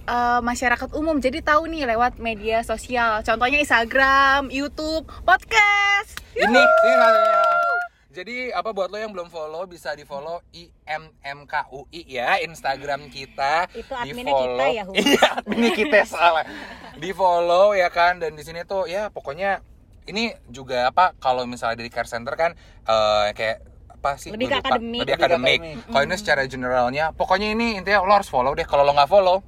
eh, 0.10 0.42
masyarakat 0.42 0.90
umum. 0.98 1.22
Jadi 1.22 1.46
tahu 1.46 1.70
nih 1.70 1.86
lewat 1.94 2.18
media 2.18 2.66
sosial. 2.66 3.22
Contohnya 3.22 3.62
Instagram, 3.62 4.50
YouTube, 4.50 5.06
podcast. 5.24 6.18
Ini, 6.34 6.50
ini 6.50 6.94
katanya. 6.98 7.93
Jadi 8.14 8.54
apa 8.54 8.78
buat 8.78 8.94
lo 8.94 9.02
yang 9.02 9.10
belum 9.10 9.34
follow 9.34 9.66
bisa 9.66 9.98
di 9.98 10.06
follow 10.06 10.38
IMMKUI 10.54 12.06
ya 12.06 12.38
Instagram 12.46 13.10
kita. 13.10 13.66
Itu 13.74 13.90
Di 13.90 14.14
adminnya 14.14 14.34
kita 14.38 14.66
ya. 14.70 14.84
Iya 14.94 15.28
adminnya 15.42 15.72
kita 15.74 16.00
salah. 16.06 16.46
Di 16.94 17.10
follow 17.10 17.74
ya 17.74 17.90
kan 17.90 18.22
dan 18.22 18.38
di 18.38 18.46
sini 18.46 18.62
tuh 18.70 18.86
ya 18.86 19.10
pokoknya 19.10 19.66
ini 20.06 20.30
juga 20.46 20.94
apa 20.94 21.18
kalau 21.18 21.50
misalnya 21.50 21.82
dari 21.82 21.90
care 21.90 22.06
center 22.06 22.38
kan 22.38 22.54
eh, 22.86 23.34
kayak 23.34 23.66
apa 23.90 24.22
sih 24.22 24.30
Lebih 24.30 24.46
ke 24.46 24.58
akademik. 24.62 25.00
lebih 25.02 25.14
akademik. 25.18 25.60
Kalau 25.90 26.04
ini 26.06 26.16
secara 26.22 26.42
generalnya 26.46 27.06
pokoknya 27.18 27.50
ini 27.50 27.82
intinya 27.82 28.06
lo 28.06 28.14
harus 28.14 28.30
follow 28.30 28.54
deh. 28.54 28.68
Kalau 28.70 28.86
lo 28.86 28.94
nggak 28.94 29.10
follow 29.10 29.42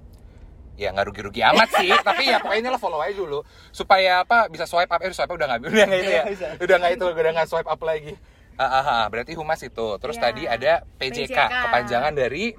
ya 0.74 0.89
nggak 0.89 1.05
rugi-rugi 1.13 1.45
amat 1.53 1.69
sih. 1.69 1.93
Tapi 2.10 2.34
ya 2.34 2.41
pokoknya 2.41 2.74
lo 2.74 2.81
follow 2.81 2.98
aja 2.98 3.13
dulu. 3.13 3.45
Supaya 3.69 4.25
apa 4.25 4.50
bisa 4.50 4.65
swipe 4.65 4.89
up. 4.89 5.05
Eh 5.05 5.13
swipe 5.13 5.29
up 5.29 5.38
udah 5.38 5.53
nggak 5.53 5.69
udah 5.69 5.86
nggak 5.86 6.01
itu 6.01 6.10
ya. 6.17 6.24
Iya, 6.34 6.50
udah 6.57 6.75
nggak 6.81 6.91
itu 6.98 7.05
udah 7.13 7.31
nggak 7.38 7.45
swipe 7.45 7.69
up 7.69 7.84
lagi 7.86 8.17
Ah, 8.55 8.79
ah, 8.79 8.85
ah. 8.88 9.05
berarti 9.12 9.35
humas 9.35 9.59
itu 9.59 9.88
terus 10.00 10.15
Iya. 10.15 10.24
tadi 10.31 10.43
ada 10.47 10.74
PJK, 10.95 11.27
PJK. 11.27 11.39
kepanjangan 11.67 12.13
dari 12.15 12.55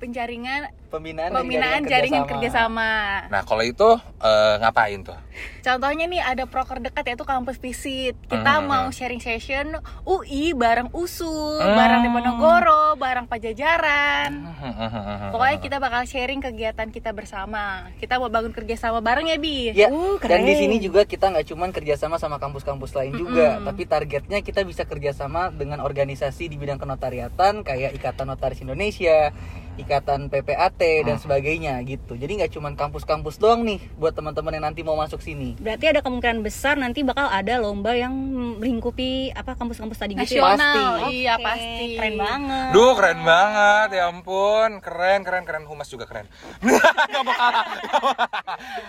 Penjaringan 0.00 0.72
Pembinaan, 0.90 1.30
pembinaan 1.30 1.86
jaringan 1.86 2.26
kerjasama. 2.26 3.28
nah 3.30 3.46
kalau 3.46 3.62
itu 3.62 3.86
eh, 4.18 4.54
ngapain 4.58 4.98
tuh 5.00 5.14
Contohnya 5.60 6.04
nih 6.04 6.18
ada 6.18 6.44
proker 6.44 6.80
dekat 6.80 7.04
yaitu 7.06 7.22
kampus 7.22 7.56
visit. 7.56 8.16
Kita 8.26 8.58
Hmm. 8.58 8.66
mau 8.66 8.86
sharing 8.88 9.20
session 9.20 9.76
UI 10.02 10.52
bareng 10.52 10.88
USU, 10.90 11.28
Hmm. 11.28 11.76
bareng 11.76 12.00
Diponegoro, 12.02 12.96
bareng 12.96 13.24
Pajajaran. 13.24 14.30
Hmm. 14.50 15.30
Pokoknya 15.30 15.58
kita 15.58 15.76
bakal 15.78 16.02
sharing 16.04 16.40
kegiatan 16.40 16.88
kita 16.88 17.12
bersama. 17.12 17.88
Kita 17.96 18.16
mau 18.16 18.28
bangun 18.28 18.50
kerjasama 18.50 18.98
bareng 18.98 19.28
ya 19.28 19.38
Bi. 19.38 19.72
Ya, 19.72 19.88
Uh, 19.88 20.16
dan 20.18 20.42
di 20.42 20.56
sini 20.56 20.76
juga 20.76 21.04
kita 21.04 21.28
nggak 21.28 21.46
cuman 21.46 21.70
kerjasama 21.70 22.16
sama 22.16 22.36
kampus-kampus 22.36 22.92
lain 22.92 23.14
juga, 23.14 23.60
tapi 23.62 23.84
targetnya 23.84 24.40
kita 24.40 24.64
bisa 24.64 24.84
kerjasama 24.84 25.48
dengan 25.50 25.80
organisasi 25.80 26.48
di 26.48 26.56
bidang 26.56 26.76
kenotariatan 26.76 27.62
kayak 27.62 27.94
Ikatan 27.94 28.28
Notaris 28.28 28.60
Indonesia, 28.60 29.32
Ikatan 29.80 30.28
PPAT 30.28 30.76
dan 31.02 31.16
sebagainya 31.16 31.80
gitu. 31.82 32.14
Jadi 32.14 32.38
nggak 32.38 32.52
cuman 32.52 32.72
kampus-kampus 32.74 33.36
doang 33.36 33.64
nih 33.64 33.80
buat 33.96 34.12
teman-teman 34.12 34.52
yang 34.52 34.64
nanti 34.64 34.80
mau 34.80 34.94
masuk 34.94 35.18
sini. 35.18 35.56
Berarti 35.56 35.88
ada 35.88 36.00
kemungkinan 36.00 36.40
besar 36.40 36.76
nanti 36.76 37.00
bakal 37.00 37.26
ada 37.26 37.56
lomba 37.56 37.92
yang 37.92 38.12
melingkupi 38.56 39.32
apa 39.32 39.54
kampus-kampus 39.54 39.96
tadi 39.96 40.12
gitu 40.14 40.36
ya? 40.36 40.52
Nasional, 40.52 40.76
Pasti. 41.00 41.16
iya 41.16 41.34
Oke, 41.34 41.44
pasti. 41.44 41.86
Keren 41.96 42.16
banget. 42.16 42.68
Duh 42.70 42.92
keren 42.92 43.20
banget 43.20 43.88
ya 43.92 44.04
ampun 44.06 44.70
keren 44.78 45.20
keren 45.22 45.44
keren 45.44 45.64
humas 45.64 45.86
juga 45.86 46.04
keren 46.04 46.26
nggak 46.60 47.22
mau 47.22 47.34
kalah 47.34 47.64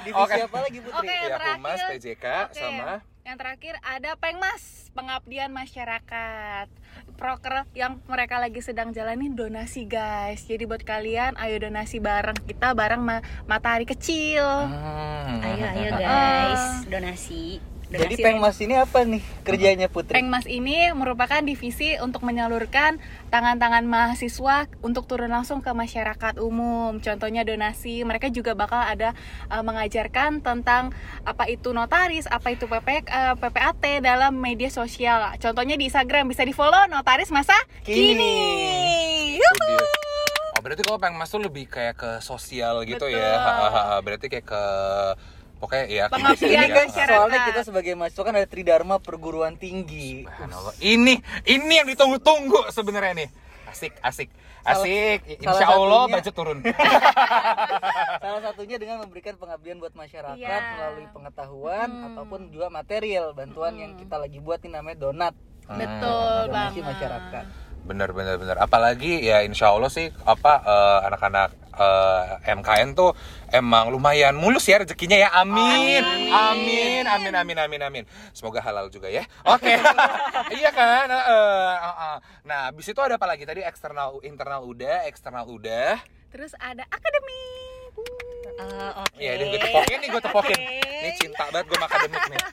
Divisi 0.04 0.18
Oke. 0.18 0.36
apa 0.44 0.58
lagi 0.60 0.80
Putri? 0.80 0.98
Oke, 0.98 1.08
yang 1.08 1.24
ya 1.24 1.38
terakhir. 1.38 1.56
humas 1.58 1.80
PJK 1.88 2.26
Oke. 2.26 2.54
sama 2.54 2.92
Yang 3.22 3.38
terakhir 3.38 3.76
ada 3.86 4.18
Pengmas, 4.18 4.90
pengabdian 4.98 5.54
masyarakat. 5.54 6.68
Proker 7.22 7.70
yang 7.78 8.02
mereka 8.10 8.42
lagi 8.42 8.66
sedang 8.66 8.90
jalanin 8.92 9.38
donasi 9.38 9.86
guys. 9.86 10.42
Jadi 10.50 10.66
buat 10.66 10.82
kalian 10.82 11.38
ayo 11.38 11.62
donasi 11.62 12.02
bareng 12.02 12.38
kita 12.50 12.74
bareng 12.74 12.98
ma- 12.98 13.22
matahari 13.46 13.86
kecil. 13.86 14.42
Hmm. 14.42 15.38
Ayo 15.46 15.66
ayo 15.70 15.90
guys, 16.02 16.82
donasi. 16.90 17.62
Jadi 17.92 18.16
Donasi 18.16 18.24
Pengmas 18.24 18.58
ini 18.64 18.76
apa 18.80 19.00
nih 19.04 19.24
kerjanya 19.44 19.88
Putri? 19.92 20.16
Pengmas 20.16 20.48
ini 20.48 20.96
merupakan 20.96 21.44
divisi 21.44 22.00
untuk 22.00 22.24
menyalurkan 22.24 23.04
tangan-tangan 23.28 23.84
mahasiswa 23.84 24.72
untuk 24.80 25.12
turun 25.12 25.28
langsung 25.28 25.60
ke 25.60 25.76
masyarakat 25.76 26.40
umum. 26.40 27.04
Contohnya 27.04 27.44
donasi, 27.44 28.08
mereka 28.08 28.32
juga 28.32 28.56
bakal 28.56 28.80
ada 28.80 29.12
uh, 29.52 29.60
mengajarkan 29.60 30.40
tentang 30.40 30.96
apa 31.28 31.52
itu 31.52 31.76
notaris, 31.76 32.32
apa 32.32 32.56
itu 32.56 32.64
PP, 32.64 33.12
uh, 33.12 33.36
PPAT 33.36 34.00
dalam 34.00 34.40
media 34.40 34.72
sosial. 34.72 35.36
Contohnya 35.44 35.76
di 35.76 35.92
Instagram 35.92 36.32
bisa 36.32 36.48
di-follow 36.48 36.88
notaris 36.88 37.28
masa 37.28 37.56
Kini. 37.84 38.16
kini. 38.16 38.36
Oh 40.56 40.62
berarti 40.64 40.86
kalau 40.88 41.02
pengmas 41.02 41.28
tuh 41.28 41.44
lebih 41.44 41.68
kayak 41.68 42.00
ke 42.00 42.12
sosial 42.24 42.88
gitu 42.88 43.12
ya. 43.12 43.36
Betul. 43.36 43.68
Ha. 43.68 44.00
Berarti 44.00 44.26
kayak 44.32 44.48
ke 44.48 44.64
pokoknya 45.62 45.86
ya 45.86 46.04
Pengabdian 46.08 46.34
gitu 46.34 46.50
Ini 46.50 46.66
ya. 46.66 46.74
kan 46.74 46.86
masyarakat. 46.88 47.14
soalnya 47.14 47.40
kita 47.46 47.62
sebagai 47.62 47.94
mahasiswa 47.94 48.24
kan 48.24 48.34
ada 48.34 48.48
Tridharma 48.48 48.96
perguruan 48.98 49.54
tinggi. 49.56 50.26
Ini 50.80 51.14
ini 51.46 51.74
yang 51.74 51.88
ditunggu-tunggu 51.88 52.68
sebenarnya 52.70 53.14
nih. 53.16 53.30
Asik 53.68 53.94
asik 54.02 54.28
asik. 54.62 55.20
salah 55.40 55.54
Insya 55.56 55.68
Allah 55.70 55.88
satunya- 56.02 56.14
budget 56.14 56.34
turun. 56.34 56.58
Salah 58.22 58.42
satunya 58.44 58.78
dengan 58.78 58.98
memberikan 59.00 59.34
pengabdian 59.36 59.78
buat 59.78 59.94
masyarakat 59.94 60.38
Iya. 60.38 60.76
melalui 60.76 61.08
pengetahuan 61.10 61.88
Hmm. 61.88 62.08
ataupun 62.08 62.40
juga 62.50 62.68
material 62.70 63.32
bantuan 63.32 63.74
yang 63.76 63.96
kita 63.96 64.16
lagi 64.16 64.38
buat 64.38 64.60
nih 64.60 64.72
namanya 64.72 64.98
donat. 65.00 65.34
Betul 65.68 66.42
Donasi 66.48 66.78
banget. 66.78 66.90
masyarakat. 66.92 67.44
Bener 67.82 68.10
bener 68.12 68.36
bener. 68.36 68.58
Apalagi 68.58 69.24
ya 69.24 69.42
insya 69.42 69.72
Allah 69.72 69.90
sih 69.90 70.12
apa 70.22 70.54
eh, 70.60 71.00
anak-anak 71.08 71.50
eh, 71.76 72.56
MKN 72.58 72.96
tuh 72.96 73.16
emang 73.52 73.92
lumayan 73.92 74.36
mulus 74.36 74.68
ya 74.68 74.82
rezekinya 74.82 75.18
ya. 75.20 75.30
Amin. 75.36 76.04
Amin. 76.32 77.04
Amin 77.06 77.34
amin 77.36 77.58
amin 77.58 77.82
amin. 77.82 78.04
Semoga 78.32 78.64
halal 78.64 78.88
juga 78.88 79.12
ya. 79.12 79.28
Oke. 79.48 79.76
iya 80.58 80.72
kan. 80.72 81.08
Eh, 81.12 81.26
eh, 81.28 81.76
eh, 81.76 81.96
eh. 81.96 82.18
Nah, 82.48 82.60
habis 82.72 82.88
itu 82.88 83.00
ada 83.00 83.16
apa 83.20 83.28
lagi 83.28 83.44
tadi 83.44 83.62
eksternal 83.62 84.24
internal 84.24 84.64
udah, 84.66 85.06
eksternal 85.08 85.46
udah. 85.48 86.00
Terus 86.32 86.56
ada 86.60 86.88
akademi. 86.88 87.44
Eh, 88.62 88.92
Oke. 89.04 89.20
Iya, 89.20 89.32
deh 89.40 89.46
gue 89.52 89.60
tepokin 89.60 89.98
nih, 90.00 90.10
gue 90.10 90.22
tepokin. 90.24 90.60
Ini 91.02 91.12
cinta 91.18 91.44
banget 91.50 91.66
gue 91.66 91.76
sama 91.76 91.88
akademik 91.88 92.24
nih. 92.28 92.42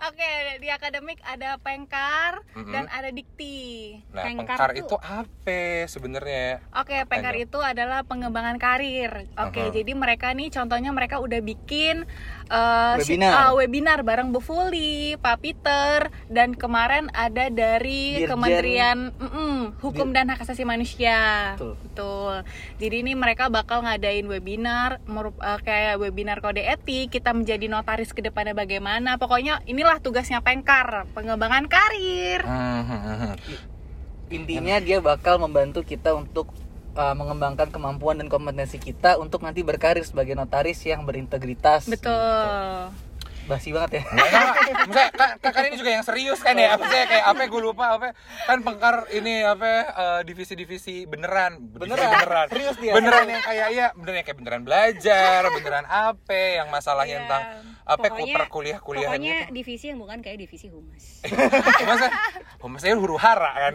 Oke, 0.00 0.30
di 0.56 0.68
akademik 0.68 1.20
ada 1.22 1.60
Pengkar 1.60 2.40
Mm-mm. 2.50 2.72
dan 2.72 2.88
ada 2.88 3.10
Dikti. 3.10 4.00
Nah, 4.10 4.24
Pengkar 4.24 4.56
pengkar 4.56 4.70
itu 4.72 4.96
apa 4.96 5.60
sebenarnya? 5.84 6.64
Oke, 6.72 7.04
Pengkar 7.04 7.36
Ayo. 7.36 7.44
itu 7.44 7.58
adalah 7.60 8.00
pengembangan 8.02 8.56
karir. 8.56 9.28
Oke, 9.36 9.60
Aha. 9.60 9.70
jadi 9.70 9.92
mereka 9.92 10.32
nih 10.32 10.48
contohnya 10.48 10.88
mereka 10.90 11.20
udah 11.20 11.38
bikin 11.38 12.08
eh, 12.48 12.94
si- 12.98 13.12
Webinar. 13.12 13.30
ah, 13.30 13.52
webinar 13.52 13.98
bareng 14.00 14.32
Bu 14.32 14.40
Fuli, 14.40 15.14
Pak 15.14 15.36
Peter, 15.38 15.98
dan 16.26 16.52
kemarin 16.52 17.12
ada 17.12 17.46
dari 17.46 18.16
Dirjen- 18.16 18.30
Kementerian 18.30 18.98
mm-mm, 19.12 19.76
Hukum 19.78 20.10
dan 20.10 20.26
Hak 20.26 20.40
Asasi 20.40 20.64
Manusia. 20.64 21.54
Betul. 21.54 21.76
Betul. 21.78 22.34
Jadi 22.78 22.96
ini 22.98 23.12
mereka 23.12 23.46
bakal 23.46 23.84
ngadain 23.84 24.24
webinar 24.24 24.96
merup- 25.04 25.36
eh, 25.38 25.60
kayak 25.60 26.00
webinar 26.00 26.40
kode 26.40 26.64
etik, 26.64 27.12
kita 27.12 27.30
menjadi 27.30 27.59
notaris 27.66 28.14
ke 28.14 28.22
depannya 28.22 28.54
bagaimana. 28.54 29.18
Pokoknya 29.18 29.60
inilah 29.66 29.98
tugasnya 29.98 30.40
Pengkar, 30.40 31.10
pengembangan 31.12 31.66
karir. 31.66 32.40
Intinya 34.36 34.78
dia 34.78 35.02
bakal 35.02 35.42
membantu 35.42 35.82
kita 35.82 36.14
untuk 36.14 36.54
uh, 36.94 37.14
mengembangkan 37.18 37.68
kemampuan 37.74 38.22
dan 38.22 38.30
kompetensi 38.30 38.78
kita 38.78 39.18
untuk 39.18 39.42
nanti 39.42 39.66
berkarir 39.66 40.06
sebagai 40.06 40.38
notaris 40.38 40.78
yang 40.86 41.02
berintegritas. 41.02 41.90
Betul. 41.90 43.09
Basi 43.50 43.74
banget 43.74 43.90
ya. 43.92 44.02
Maksudnya, 44.06 45.06
kan, 45.10 45.28
kan, 45.36 45.50
kan 45.50 45.62
ini 45.64 45.74
juga 45.74 45.90
yang 45.90 46.04
serius 46.04 46.38
kan 46.38 46.54
ya 46.54 46.70
Maksudnya 46.72 47.04
kayak 47.04 47.24
apa 47.26 47.42
gue 47.44 47.60
lupa 47.60 47.84
apa 47.92 48.14
Kan 48.46 48.62
pengkar 48.62 49.10
ini 49.10 49.42
apa 49.42 49.66
eh, 49.90 50.20
divisi-divisi 50.22 51.04
beneran 51.04 51.58
Divisi 51.58 51.90
Beneran? 51.90 52.10
beneran 52.14 52.46
Serius 52.46 52.76
dia? 52.78 52.92
Beneran 52.94 53.26
yang 53.26 53.42
kayak 53.42 53.68
ya 53.70 53.86
Beneran 53.92 54.14
yang 54.14 54.24
kayak 54.24 54.38
beneran 54.38 54.62
belajar 54.62 55.40
Beneran 55.50 55.84
apa 55.84 56.30
Yang 56.56 56.68
masalahnya 56.70 57.08
Iya. 57.10 57.20
tentang 57.20 57.42
Apa 57.82 58.06
Pokoknya- 58.06 58.36
perkuliah-kuliahan 58.38 59.10
Pokoknya 59.10 59.36
gitu 59.42 59.52
divisi 59.52 59.84
yang 59.84 59.98
bukan 59.98 60.18
kayak 60.20 60.38
divisi 60.38 60.70
humas. 60.70 61.26
Masa 61.90 62.06
Maksudnya 62.60 62.94
huru 62.94 63.16
hara 63.16 63.50
kan 63.50 63.72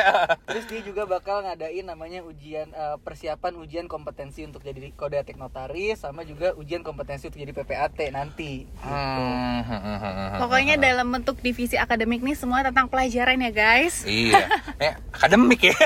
Terus 0.50 0.64
dia 0.66 0.80
juga 0.82 1.06
bakal 1.06 1.44
ngadain 1.44 1.84
namanya 1.84 2.20
ujian 2.22 2.72
uh, 2.72 2.98
persiapan 2.98 3.54
ujian 3.56 3.86
kompetensi 3.86 4.42
untuk 4.42 4.60
jadi 4.60 4.90
kode 4.90 5.14
etik 5.16 5.36
notaris 5.36 6.02
sama 6.02 6.24
juga 6.24 6.50
ujian 6.54 6.82
kompetensi 6.82 7.28
untuk 7.28 7.38
jadi 7.38 7.52
PPAT 7.52 8.10
nanti. 8.10 8.66
Hmm, 8.78 9.11
hmm, 9.14 9.62
hmm. 9.62 10.38
Pokoknya 10.38 10.74
dalam 10.76 11.08
bentuk 11.08 11.36
divisi 11.38 11.74
akademik 11.74 12.20
nih 12.20 12.34
semua 12.34 12.60
tentang 12.60 12.86
pelajaran 12.86 13.36
ya 13.38 13.50
guys. 13.50 14.02
Iya 14.02 14.42
Eh, 14.84 14.92
Akademik 15.12 15.62
ya 15.62 15.76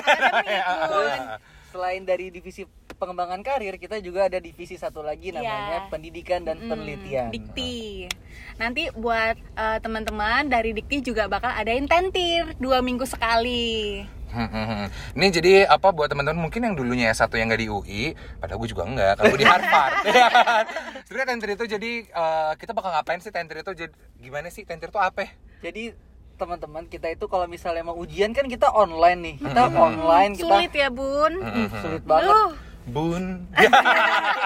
Terus 0.87 1.21
selain 1.73 2.03
dari 2.03 2.31
divisi 2.31 2.65
pengembangan 2.97 3.45
karir, 3.45 3.77
kita 3.77 4.01
juga 4.01 4.25
ada 4.25 4.41
divisi 4.41 4.75
satu 4.75 5.05
lagi 5.05 5.29
namanya 5.29 5.85
Iya. 5.85 5.91
pendidikan 5.93 6.41
dan 6.41 6.57
Mm, 6.57 6.69
penelitian. 6.73 7.29
Dikti. 7.29 8.09
Nanti 8.57 8.89
buat 8.91 9.37
eh, 9.37 9.79
teman-teman 9.79 10.49
dari 10.49 10.73
Dikti 10.73 11.05
juga 11.05 11.29
bakal 11.29 11.53
adain 11.53 11.85
tentir 11.85 12.57
dua 12.57 12.81
minggu 12.81 13.05
sekali. 13.05 14.01
Hmm, 14.27 14.49
hmm, 14.51 14.67
hmm. 14.67 14.87
Ini 15.17 15.27
jadi 15.31 15.53
apa 15.65 15.95
buat 15.95 16.11
teman-teman 16.11 16.51
mungkin 16.51 16.61
yang 16.67 16.75
dulunya 16.75 17.15
S1 17.15 17.31
yang 17.39 17.49
nggak 17.49 17.63
di 17.63 17.69
UI, 17.71 18.03
padahal 18.43 18.59
gue 18.59 18.69
juga 18.69 18.85
enggak, 18.85 19.13
kalau 19.17 19.31
gue 19.33 19.41
di 19.41 19.49
Harvard. 19.49 19.95
ya 20.07 20.29
kan? 20.29 20.65
Sebenarnya 21.07 21.29
tentir 21.31 21.51
itu 21.55 21.65
jadi 21.71 21.93
eh, 22.05 22.53
kita 22.59 22.73
bakal 22.75 22.91
ngapain 22.93 23.21
sih 23.23 23.31
tentir 23.31 23.63
itu 23.63 23.73
jadi 23.73 23.93
gimana 24.19 24.51
sih 24.51 24.67
tentir 24.67 24.91
itu 24.91 24.99
apa? 24.99 25.31
Jadi 25.63 25.95
teman-teman 26.37 26.85
kita 26.85 27.09
itu 27.09 27.25
kalau 27.27 27.49
misalnya 27.49 27.81
mau 27.81 27.97
ujian 27.97 28.37
kan 28.37 28.45
kita 28.45 28.69
online 28.69 29.21
nih. 29.25 29.37
Kita 29.41 29.63
Hmm. 29.73 29.81
online 29.81 30.33
kita 30.37 30.45
Sulit 30.45 30.73
ya, 30.77 30.89
Bun. 30.93 31.33
Hmm, 31.41 31.69
sulit 31.81 32.05
banget. 32.05 32.29
Duh, 32.29 32.51
Bun. 32.87 33.47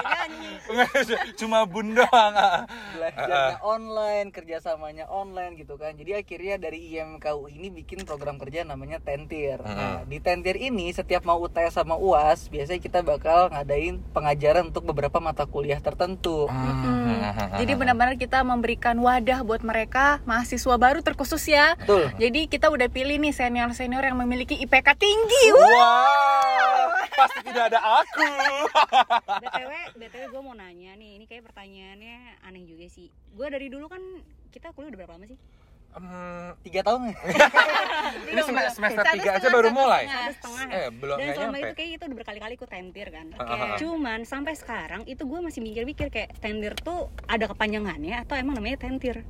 Cuma 1.39 1.63
bun 1.67 1.93
doang. 1.95 2.33
belajarnya 2.95 3.59
online, 3.63 4.29
kerjasamanya 4.31 5.05
online 5.09 5.59
gitu 5.59 5.75
kan. 5.75 5.95
Jadi 5.95 6.15
akhirnya 6.15 6.55
dari 6.61 6.95
IMKU 6.95 7.51
ini 7.51 7.67
bikin 7.71 8.03
program 8.07 8.39
kerja 8.39 8.63
namanya 8.63 9.01
Tentir. 9.01 9.59
Nah, 9.61 10.03
di 10.05 10.17
Tentir 10.21 10.57
ini 10.57 10.91
setiap 10.91 11.25
mau 11.27 11.39
UTS 11.41 11.81
sama 11.81 11.97
UAS, 11.97 12.47
biasanya 12.51 12.81
kita 12.81 12.99
bakal 13.03 13.51
ngadain 13.51 13.99
pengajaran 14.15 14.69
untuk 14.71 14.85
beberapa 14.87 15.17
mata 15.19 15.43
kuliah 15.47 15.79
tertentu. 15.81 16.47
Hmm. 16.47 17.59
Jadi 17.61 17.73
benar-benar 17.77 18.15
kita 18.17 18.43
memberikan 18.43 18.97
wadah 18.99 19.43
buat 19.45 19.61
mereka 19.65 20.23
mahasiswa 20.25 20.75
baru 20.77 21.03
terkhusus 21.03 21.41
ya. 21.47 21.75
Betul. 21.79 22.11
Jadi 22.17 22.47
kita 22.47 22.69
udah 22.71 22.87
pilih 22.91 23.17
nih 23.19 23.33
senior-senior 23.33 24.03
yang 24.03 24.17
memiliki 24.19 24.57
IPK 24.61 24.87
tinggi. 24.97 25.45
Wow, 25.53 26.70
pasti 27.13 27.39
tidak 27.43 27.63
ada 27.67 27.79
aku. 27.99 28.27
btw 29.41 29.71
btw 29.95 30.23
gue 30.27 30.41
mau 30.41 30.53
nanya 30.53 30.91
nih 30.93 31.11
ini 31.15 31.25
kayak 31.25 31.43
pertanyaannya 31.45 32.15
aneh 32.41 32.63
juga 32.63 32.85
sih 32.87 33.07
gue 33.07 33.47
dari 33.47 33.67
dulu 33.67 33.85
kan 33.85 34.01
kita 34.47 34.71
kuliah 34.71 34.89
udah 34.89 34.99
berapa 34.99 35.15
lama 35.15 35.27
sih 35.27 35.39
Hmm, 35.91 36.55
Tiga 36.63 36.81
tahun 36.81 37.11
ini 38.31 38.39
sem- 38.39 38.71
semester 38.71 39.03
Satu 39.03 39.11
3 39.17 39.27
aja 39.33 39.47
baru 39.49 39.67
satu 39.67 39.75
mulai. 39.75 40.03
satu 40.07 40.31
setengah 40.31 40.65
Eh, 40.71 40.87
belum 40.89 41.17
dan 41.17 41.27
selama 41.29 41.43
nyampe. 41.51 41.59
itu 41.59 41.73
kayak 41.75 41.89
itu 41.91 42.03
udah 42.05 42.17
berkali-kali 42.17 42.53
ikut 42.55 42.69
tentir 42.69 43.07
kan 43.09 43.27
Oke. 43.33 43.75
cuman 43.77 44.19
sampai 44.23 44.53
sekarang 44.55 45.03
itu 45.03 45.19
gue 45.21 45.39
masih 45.41 45.59
mikir-mikir 45.59 46.07
kayak 46.07 46.31
tentir 46.37 46.71
tuh 46.77 47.11
ada 47.27 47.43
kepanjangannya 47.45 48.23
atau 48.23 48.35
emang 48.35 48.55
namanya 48.55 48.79
tentir 48.79 49.27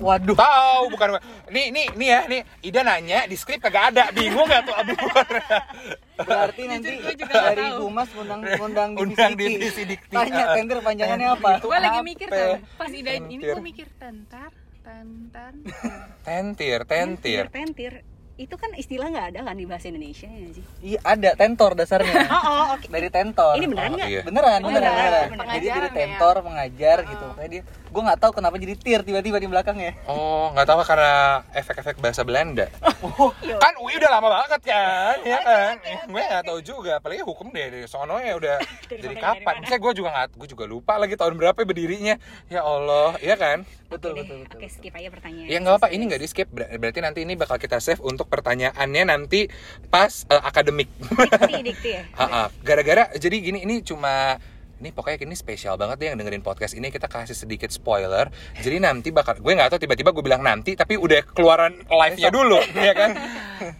Waduh. 0.00 0.36
Tahu 0.36 0.82
bukan 0.92 1.08
nih 1.50 1.66
nih 1.74 1.86
nih 1.96 2.08
ya 2.08 2.20
nih 2.28 2.40
Ida 2.64 2.80
nanya 2.86 3.24
di 3.26 3.36
skrip 3.36 3.60
kagak 3.60 3.94
ada 3.94 4.08
bingung 4.14 4.46
gak 4.48 4.64
tuh 4.64 4.74
abis 4.76 4.96
Berarti 6.20 6.62
nanti 6.68 6.88
dari 7.28 7.64
tahu. 7.64 7.88
Humas 7.88 8.08
undang 8.12 8.40
undang 8.60 8.90
Undang 8.96 9.32
divisi 9.40 9.56
divisi 9.56 9.82
dikti. 9.88 10.12
Tanya 10.12 10.52
tender 10.52 10.78
panjangannya 10.84 11.28
apa? 11.32 11.50
Gue 11.64 11.78
lagi 11.80 12.00
mikir 12.04 12.28
kan, 12.28 12.60
pas 12.76 12.92
ide 12.92 13.12
ini 13.24 13.40
gue 13.40 13.62
mikir 13.64 13.88
tentar, 13.96 14.52
tentan. 14.84 15.64
tentir 16.24 16.84
tentir 16.84 17.44
tentir 17.48 17.92
itu 18.40 18.56
kan 18.56 18.72
istilah 18.72 19.06
nggak 19.06 19.26
ada 19.30 19.40
kan 19.42 19.52
di 19.52 19.64
bahasa 19.64 19.86
Indonesia 19.86 20.24
ya 20.24 20.48
sih 20.50 20.64
Iya 20.80 20.98
ada 21.02 21.30
tentor 21.34 21.74
dasarnya. 21.74 22.24
oh, 22.32 22.40
oh 22.40 22.64
oke 22.72 22.88
Dari 22.88 23.08
tentor. 23.08 23.52
ini 23.54 23.66
beneran 23.66 23.90
Oh, 23.90 23.96
nggak 23.96 24.08
iya. 24.08 24.22
Beneran, 24.22 24.58
Oh, 24.58 24.66
beneran, 24.66 24.80
beneran. 24.82 24.96
beneran. 24.96 25.26
Pengajaran 25.30 25.54
Jadi 25.54 25.66
dari 25.68 25.84
ya? 25.84 25.92
tentor 25.94 26.34
mengajar 26.40 26.98
gitu. 27.04 27.26
Kayak 27.30 27.50
dia, 27.50 27.62
gue 27.66 28.02
nggak 28.02 28.18
tahu 28.18 28.32
kenapa 28.32 28.56
jadi 28.56 28.74
tir 28.74 29.00
tiba-tiba 29.02 29.36
di 29.36 29.46
belakangnya. 29.46 29.92
Oh, 30.04 30.48
nggak 30.50 30.64
tahu 30.64 30.78
karena 30.82 31.12
efek-efek 31.52 31.96
bahasa 31.98 32.22
Belanda. 32.22 32.66
Iya. 33.40 33.56
kan 33.58 33.74
UI 33.76 33.96
udah 33.96 34.10
lama 34.10 34.28
banget 34.30 34.60
kan, 34.62 35.16
ya 35.22 35.38
kan? 35.40 35.74
gue 36.06 36.22
nggak 36.22 36.44
tahu 36.44 36.60
juga, 36.60 36.96
apalagi 36.96 37.20
hukum 37.20 37.48
deh 37.48 37.66
dari 37.68 37.84
sono 37.84 38.16
ya 38.16 38.32
udah 38.34 38.56
Dari 38.90 39.00
dari 39.02 39.16
mana, 39.16 39.24
kapan? 39.36 39.54
Saya 39.64 39.78
gue 39.78 39.92
juga 39.92 40.08
nggak, 40.10 40.28
gue 40.34 40.48
juga 40.48 40.64
lupa 40.64 40.94
lagi 40.96 41.14
tahun 41.14 41.34
berapa 41.34 41.58
berdirinya. 41.58 42.14
Ya 42.46 42.62
Allah, 42.62 43.18
ya 43.18 43.34
kan? 43.34 43.66
Betul, 43.86 44.14
betul, 44.14 44.44
betul. 44.44 44.54
oke 44.56 44.68
skip 44.70 44.94
aja 44.94 45.10
pertanyaan 45.10 45.50
Ya 45.50 45.58
nggak 45.58 45.76
apa, 45.76 45.86
ini 45.90 46.06
nggak 46.06 46.20
di 46.20 46.28
skip. 46.28 46.48
Ber- 46.48 46.70
Berarti 46.72 47.00
nanti 47.00 47.20
ini 47.20 47.34
bakal 47.34 47.58
kita 47.58 47.76
save 47.76 47.98
untuk 48.00 48.29
pertanyaannya 48.30 49.02
nanti 49.10 49.50
pas 49.90 50.24
eh, 50.30 50.38
akademik. 50.38 50.88
dikti 51.02 51.60
dikti 51.66 51.90
ya. 51.98 52.02
Gara-gara 52.66 53.10
jadi 53.18 53.36
gini 53.42 53.66
ini 53.66 53.82
cuma 53.82 54.38
ini 54.80 54.96
pokoknya 54.96 55.28
ini 55.28 55.36
spesial 55.36 55.76
banget 55.76 56.00
deh 56.00 56.06
yang 56.08 56.16
dengerin 56.16 56.40
podcast 56.40 56.72
ini 56.72 56.88
kita 56.88 57.04
kasih 57.04 57.36
sedikit 57.36 57.68
spoiler. 57.68 58.32
Jadi 58.56 58.80
nanti 58.80 59.12
bakal 59.12 59.36
gue 59.36 59.52
nggak 59.52 59.76
tahu 59.76 59.80
tiba-tiba 59.84 60.16
gue 60.16 60.24
bilang 60.24 60.40
nanti 60.40 60.72
tapi 60.72 60.96
udah 60.96 61.20
keluaran 61.36 61.84
live-nya 61.84 62.32
dulu 62.32 62.56
ya 62.88 62.96
kan. 62.96 63.10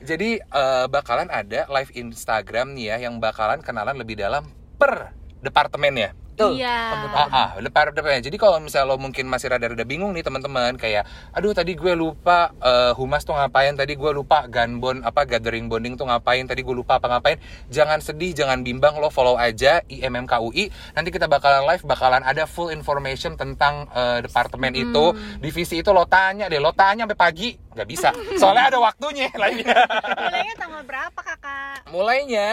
Jadi 0.05 0.45
eh, 0.45 0.87
bakalan 0.93 1.33
ada 1.33 1.65
live 1.73 1.91
Instagram 1.97 2.77
nih 2.77 2.85
ya 2.93 3.09
yang 3.09 3.17
bakalan 3.17 3.65
kenalan 3.65 3.97
lebih 3.97 4.21
dalam 4.21 4.45
per 4.77 5.17
departemennya. 5.41 6.13
Betul. 6.35 6.63
Iya. 6.63 6.79
Ah, 7.11 7.29
ah, 7.29 7.49
depan 7.61 7.93
depannya. 7.93 8.25
Jadi 8.25 8.37
kalau 8.41 8.57
misalnya 8.63 8.93
lo 8.93 8.97
mungkin 8.97 9.29
masih 9.29 9.53
rada-rada 9.53 9.85
bingung 9.85 10.17
nih 10.17 10.25
teman-teman, 10.25 10.79
kayak, 10.81 11.05
aduh 11.37 11.53
tadi 11.53 11.77
gue 11.77 11.93
lupa 11.93 12.55
eh, 12.63 12.93
humas 12.97 13.27
tuh 13.27 13.37
ngapain, 13.37 13.77
tadi 13.77 13.93
gue 13.99 14.11
lupa 14.15 14.49
gunbond 14.49 15.05
apa 15.05 15.29
gathering 15.29 15.69
bonding 15.69 16.01
tuh 16.01 16.09
ngapain, 16.09 16.47
tadi 16.49 16.65
gue 16.65 16.73
lupa 16.73 16.97
apa 16.97 17.13
ngapain. 17.13 17.37
Jangan 17.69 18.01
sedih, 18.01 18.33
jangan 18.33 18.65
bimbang, 18.65 18.97
lo 18.97 19.13
follow 19.13 19.37
aja 19.37 19.85
IMMKUI. 19.91 20.97
Nanti 20.97 21.09
kita 21.13 21.29
bakalan 21.29 21.69
live, 21.69 21.85
bakalan 21.85 22.25
ada 22.25 22.49
full 22.49 22.73
information 22.73 23.37
tentang 23.37 23.91
eh, 23.93 24.25
departemen 24.25 24.73
itu, 24.73 25.13
divisi 25.43 25.83
itu 25.85 25.91
lo 25.93 26.09
tanya 26.09 26.49
deh, 26.49 26.61
lo 26.63 26.73
tanya 26.73 27.05
sampai 27.05 27.19
pagi 27.19 27.51
nggak 27.71 27.87
bisa, 27.87 28.11
soalnya 28.35 28.67
ada 28.67 28.79
waktunya 28.83 29.31
lainnya. 29.31 29.73
Mulainya 30.19 30.55
tanggal 30.59 30.83
berapa 30.83 31.21
kakak? 31.23 31.87
Mulainya 31.95 32.49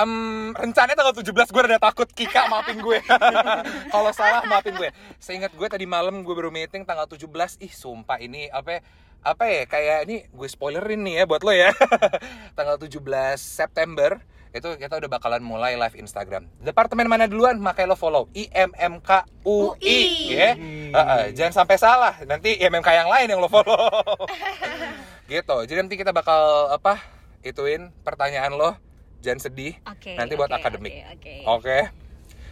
em 0.00 0.12
rencananya 0.52 0.96
tanggal 0.96 1.14
17 1.14 1.52
gue 1.52 1.62
rada 1.62 1.78
takut 1.78 2.08
Kika 2.08 2.48
maafin 2.48 2.80
gue. 2.80 2.98
Kalau 3.94 4.10
salah 4.10 4.42
maafin 4.44 4.74
gue. 4.74 4.88
Seingat 5.16 5.52
gue 5.52 5.68
tadi 5.68 5.84
malam 5.84 6.24
gue 6.24 6.32
baru 6.32 6.48
meeting 6.48 6.82
tanggal 6.82 7.04
17 7.04 7.28
ih 7.60 7.68
sumpah 7.68 8.16
ini 8.16 8.48
apa 8.48 8.80
ya- 8.80 8.84
apa 9.20 9.44
ya? 9.44 9.62
Kayak 9.64 9.98
ini 10.08 10.16
gue 10.26 10.48
spoilerin 10.48 11.04
nih 11.04 11.14
ya 11.20 11.24
buat 11.28 11.44
lo 11.44 11.52
ya. 11.52 11.70
Tanggal 12.56 12.80
17 12.80 13.04
September 13.36 14.16
itu 14.50 14.66
kita 14.74 14.98
udah 14.98 15.10
bakalan 15.12 15.44
mulai 15.44 15.78
live 15.78 15.94
Instagram. 15.94 16.48
Departemen 16.58 17.06
mana 17.06 17.28
duluan? 17.28 17.60
Makanya 17.60 17.92
lo 17.92 17.96
follow. 18.00 18.26
IMMKUI 18.32 19.44
UI. 19.44 20.00
ya 20.26 20.56
Heeh, 20.90 21.22
jangan 21.36 21.62
sampai 21.62 21.76
salah. 21.76 22.16
Nanti 22.24 22.58
IMMK 22.58 22.88
yang 22.90 23.06
lain 23.06 23.28
yang 23.28 23.38
lo 23.38 23.46
follow. 23.46 23.76
Gitu. 25.30 25.56
Jadi 25.68 25.78
nanti 25.78 25.94
kita 25.94 26.10
bakal 26.10 26.74
apa 26.74 26.98
ituin 27.40 27.94
pertanyaan 28.02 28.50
lo 28.52 28.74
jangan 29.20 29.40
sedih 29.40 29.74
Oke, 29.84 30.12
nanti 30.14 30.32
buat 30.34 30.48
akademik 30.48 30.92
oke, 30.92 31.06
oke 31.06 31.34
oke. 31.46 31.78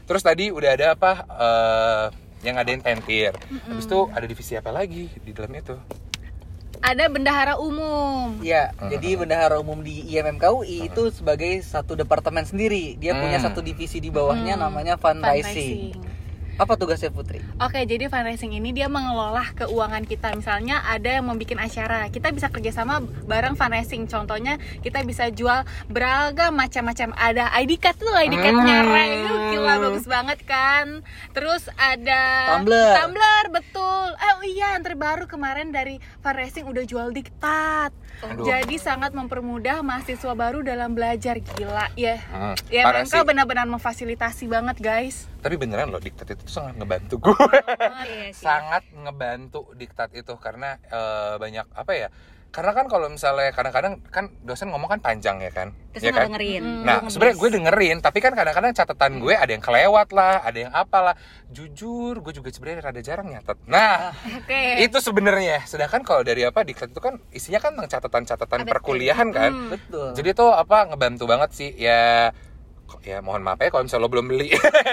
terus 0.05 0.23
tadi 0.23 0.49
udah 0.49 0.71
ada 0.71 0.87
apa 0.93 1.13
eh, 1.27 2.07
yang 2.41 2.55
ngadain 2.55 2.79
tentir 2.79 3.35
habis 3.65 3.85
itu 3.85 4.01
ada 4.09 4.23
divisi 4.23 4.55
apa 4.55 4.71
lagi 4.71 5.11
di 5.17 5.33
dalam 5.33 5.53
itu 5.53 5.75
Ada 6.79 7.11
bendahara 7.11 7.59
umum. 7.59 8.39
Iya, 8.39 8.71
jadi 8.79 9.19
bendahara 9.19 9.59
umum 9.59 9.83
di 9.83 10.07
IMMKUI 10.09 10.87
itu 10.87 11.11
sebagai 11.11 11.59
satu 11.59 11.99
departemen 11.99 12.47
sendiri. 12.47 12.95
Dia 12.95 13.19
punya 13.19 13.35
Hmm. 13.35 13.51
satu 13.51 13.59
divisi 13.59 13.99
di 13.99 14.15
bawahnya 14.15 14.55
Hmm, 14.55 14.63
namanya 14.63 14.95
fundraising. 14.95 15.99
Apa 16.59 16.75
tugasnya 16.75 17.15
Putri? 17.15 17.39
Oke, 17.63 17.87
jadi 17.87 18.11
fundraising 18.11 18.51
ini 18.51 18.75
dia 18.75 18.91
mengelola 18.91 19.47
keuangan 19.55 20.03
kita. 20.03 20.35
Misalnya 20.35 20.83
ada 20.83 21.07
yang 21.07 21.31
membuat 21.31 21.63
acara, 21.63 22.11
kita 22.11 22.35
bisa 22.35 22.51
kerjasama 22.51 22.99
bareng 23.31 23.55
fundraising. 23.55 24.11
Contohnya 24.11 24.59
kita 24.83 25.07
bisa 25.07 25.31
jual 25.31 25.63
beragam 25.87 26.59
macam-macam. 26.59 27.15
Ada 27.15 27.55
ID 27.63 27.79
card 27.79 27.97
tuh, 28.03 28.11
ID 28.11 28.35
card 28.35 28.57
Hmm. 28.59 28.67
nyerah 28.67 29.07
itu 29.07 29.35
gila 29.55 29.75
bagus 29.87 30.07
banget 30.11 30.39
kan. 30.43 31.07
Terus 31.31 31.71
ada 31.79 32.59
Tumbler. 32.59 33.07
Tumbler, 33.07 33.45
betul. 33.55 34.09
Oh 34.19 34.43
iya, 34.43 34.75
yang 34.75 34.83
terbaru 34.83 35.31
kemarin 35.31 35.71
dari 35.71 36.03
fundraising 36.19 36.67
udah 36.67 36.83
jual 36.83 37.15
diktat. 37.15 37.95
Aduh. 38.21 38.45
Jadi 38.45 38.77
sangat 38.77 39.11
mempermudah 39.11 39.79
mahasiswa 39.81 40.33
baru 40.33 40.61
dalam 40.61 40.91
belajar 40.91 41.39
gila 41.39 41.87
ya. 41.95 42.19
Hmm, 42.25 42.55
Ya, 42.69 42.83
mereka 42.85 43.23
benar-benar 43.23 43.67
memfasilitasi 43.67 44.47
banget, 44.47 44.77
guys. 44.77 45.31
tapi 45.39 45.55
beneran 45.55 45.87
loh 45.89 45.99
diktat 45.99 46.27
itu 46.29 46.45
sangat 46.47 46.75
ngebantu 46.75 47.15
gue 47.21 47.47
Iya 48.05 48.35
sih. 48.35 48.43
sangat 48.43 48.83
ngebantu 48.93 49.71
diktat 49.73 50.11
itu 50.13 50.35
karena 50.35 50.83
eh, 50.83 51.35
banyak 51.37 51.63
apa 51.73 51.93
ya 51.95 52.09
karena 52.49 52.73
kan 52.73 52.89
kalau 52.89 53.13
misalnya 53.13 53.53
kadang-kadang 53.53 54.01
kan 54.09 54.33
dosen 54.41 54.73
ngomong 54.73 54.89
kan 54.89 55.01
panjang 55.05 55.37
ya 55.45 55.53
kan 55.53 55.77
Terus 55.93 56.09
ya 56.09 56.13
kan 56.17 56.33
dengerin. 56.33 56.65
Mm. 56.65 56.83
Nah, 56.87 56.97
sebenarnya 57.11 57.37
gue 57.37 57.51
dengerin, 57.61 57.97
tapi 58.01 58.19
kan 58.25 58.33
kadang-kadang 58.33 58.73
catatan 58.73 59.13
gue 59.21 59.35
ada 59.35 59.51
yang 59.51 59.61
kelewat 59.61 60.09
lah, 60.15 60.41
ada 60.47 60.59
yang 60.59 60.73
apalah. 60.73 61.19
Jujur, 61.51 62.23
gue 62.23 62.33
juga 62.33 62.49
sebenarnya 62.55 62.89
rada 62.89 63.03
jarang 63.03 63.29
nyatet. 63.29 63.59
Nah, 63.67 64.15
Oke. 64.39 64.81
itu 64.81 64.99
sebenarnya. 65.03 65.67
Sedangkan 65.67 66.07
kalau 66.07 66.23
dari 66.23 66.47
apa 66.47 66.63
diktat 66.63 66.95
itu 66.95 67.01
kan 67.03 67.19
isinya 67.35 67.59
kan 67.59 67.75
tentang 67.75 67.91
catatan-catatan 67.99 68.61
Ada- 68.65 68.73
perkuliahan 68.73 69.29
kan. 69.35 69.51
Hmm. 69.53 69.71
Betul. 69.75 70.09
Jadi 70.17 70.29
tuh 70.39 70.51
apa 70.55 70.89
ngebantu 70.89 71.25
banget 71.27 71.51
sih 71.53 71.71
ya. 71.75 72.31
Ya 73.01 73.19
mohon 73.19 73.41
maaf 73.41 73.57
ya 73.57 73.69
kalau 73.69 73.85
misalnya 73.85 74.05
lo 74.05 74.11
belum 74.11 74.27
beli. 74.27 74.49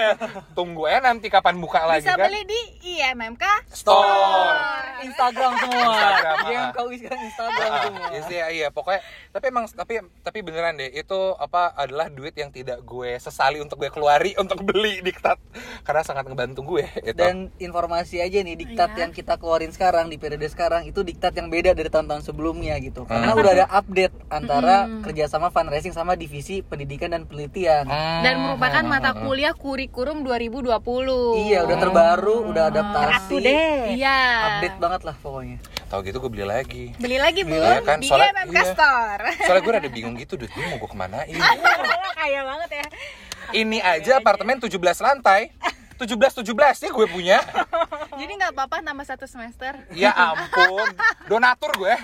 Tunggu 0.56 0.84
ya 0.84 1.00
nanti 1.00 1.26
kapan 1.26 1.56
buka 1.56 1.84
lagi 1.84 2.02
bisa 2.02 2.14
kan. 2.14 2.26
beli 2.26 2.42
di 2.44 2.60
IMMK 2.96 3.44
Store. 3.70 4.56
Instagram 4.98 5.52
semua. 5.58 5.84
Instagram, 5.86 6.34
ah. 6.34 6.46
GMKUI 6.46 6.96
sekarang 6.96 7.22
Instagram 7.22 7.68
Ah, 7.68 7.82
semua. 7.82 8.06
iya 8.08 8.20
sih, 8.22 8.38
iya 8.54 8.68
pokoknya 8.68 9.00
tapi 9.30 9.44
emang 9.46 9.64
tapi 9.68 9.92
tapi 10.18 10.38
beneran 10.40 10.74
deh 10.74 10.90
itu 10.90 11.18
apa 11.36 11.72
adalah 11.74 12.08
duit 12.08 12.32
yang 12.32 12.48
tidak 12.48 12.80
gue 12.82 13.16
sesali 13.16 13.58
untuk 13.58 13.76
gue 13.78 13.88
keluari 13.88 14.32
untuk 14.42 14.60
beli 14.62 15.00
diktat 15.00 15.36
karena 15.82 16.02
sangat 16.02 16.24
ngebantu 16.24 16.60
gue 16.66 16.84
itu. 17.02 17.12
Dan 17.14 17.52
informasi 17.56 18.18
aja 18.18 18.38
nih 18.38 18.56
diktat 18.56 18.88
Iya. 18.88 18.98
yang 18.98 19.10
kita 19.10 19.36
keluarin 19.36 19.68
sekarang 19.68 20.06
di 20.06 20.16
periode 20.16 20.46
sekarang 20.46 20.84
itu 20.84 21.00
diktat 21.00 21.32
yang 21.32 21.48
beda 21.48 21.72
dari 21.72 21.88
tahun-tahun 21.88 22.22
sebelumnya 22.22 22.76
gitu. 22.78 23.04
Karena 23.04 23.30
Hmm. 23.30 23.38
udah 23.38 23.52
ada 23.52 23.66
update 23.70 24.14
antara 24.28 24.76
Hmm. 24.84 25.02
kerjasama 25.02 25.48
fundraising 25.48 25.92
sama 25.92 26.14
divisi 26.14 26.60
pendidikan 26.60 27.10
dan 27.10 27.24
penelitian. 27.24 27.85
Hmm, 27.86 28.20
dan 28.20 28.34
merupakan 28.36 28.82
hmm, 28.82 28.90
mata 28.90 29.10
kuliah 29.14 29.54
kurikulum 29.54 30.20
2020 30.20 30.74
Iya, 31.46 31.62
udah 31.62 31.76
terbaru, 31.78 32.36
udah 32.50 32.64
adaptasi. 32.66 33.10
Ratu 33.14 33.36
deh. 33.38 33.94
iya 33.94 34.18
Update 34.52 34.76
banget 34.76 35.00
lah 35.02 35.16
pokoknya. 35.16 35.58
Tahu 35.86 36.00
gitu 36.02 36.18
gue 36.18 36.30
beli 36.30 36.42
lagi. 36.44 36.84
beli 36.98 37.14
lagi 37.16 37.46
bu 37.46 37.54
Iya 37.54 37.78
kan, 37.80 38.02
di 38.02 38.10
soalnya- 38.10 38.34
MMK 38.36 38.52
iya. 38.52 38.64
Store 38.68 39.22
Soalnya 39.40 39.62
gue 39.62 39.72
rada 39.72 39.88
bingung 39.88 40.14
gitu 40.16 40.34
duit 40.34 40.50
gue 40.50 40.66
mau 40.66 40.76
gue 40.76 40.90
kemanain. 40.90 41.30
Kaya 42.18 42.40
banget 42.42 42.70
ya. 42.74 42.86
Ini 43.54 43.78
aja 43.78 44.18
apartemen 44.18 44.58
17 44.58 44.74
lantai. 44.98 45.54
17 45.96 46.44
17 46.44 46.84
ya 46.84 46.90
gue 46.92 47.06
punya. 47.08 47.38
jadi 48.20 48.32
nggak 48.36 48.52
apa-apa 48.52 48.84
nambah 48.84 49.06
satu 49.08 49.24
semester 49.24 49.72
Ya 49.92 50.12
ampun, 50.12 50.92
donatur 51.26 51.72
gue. 51.76 51.94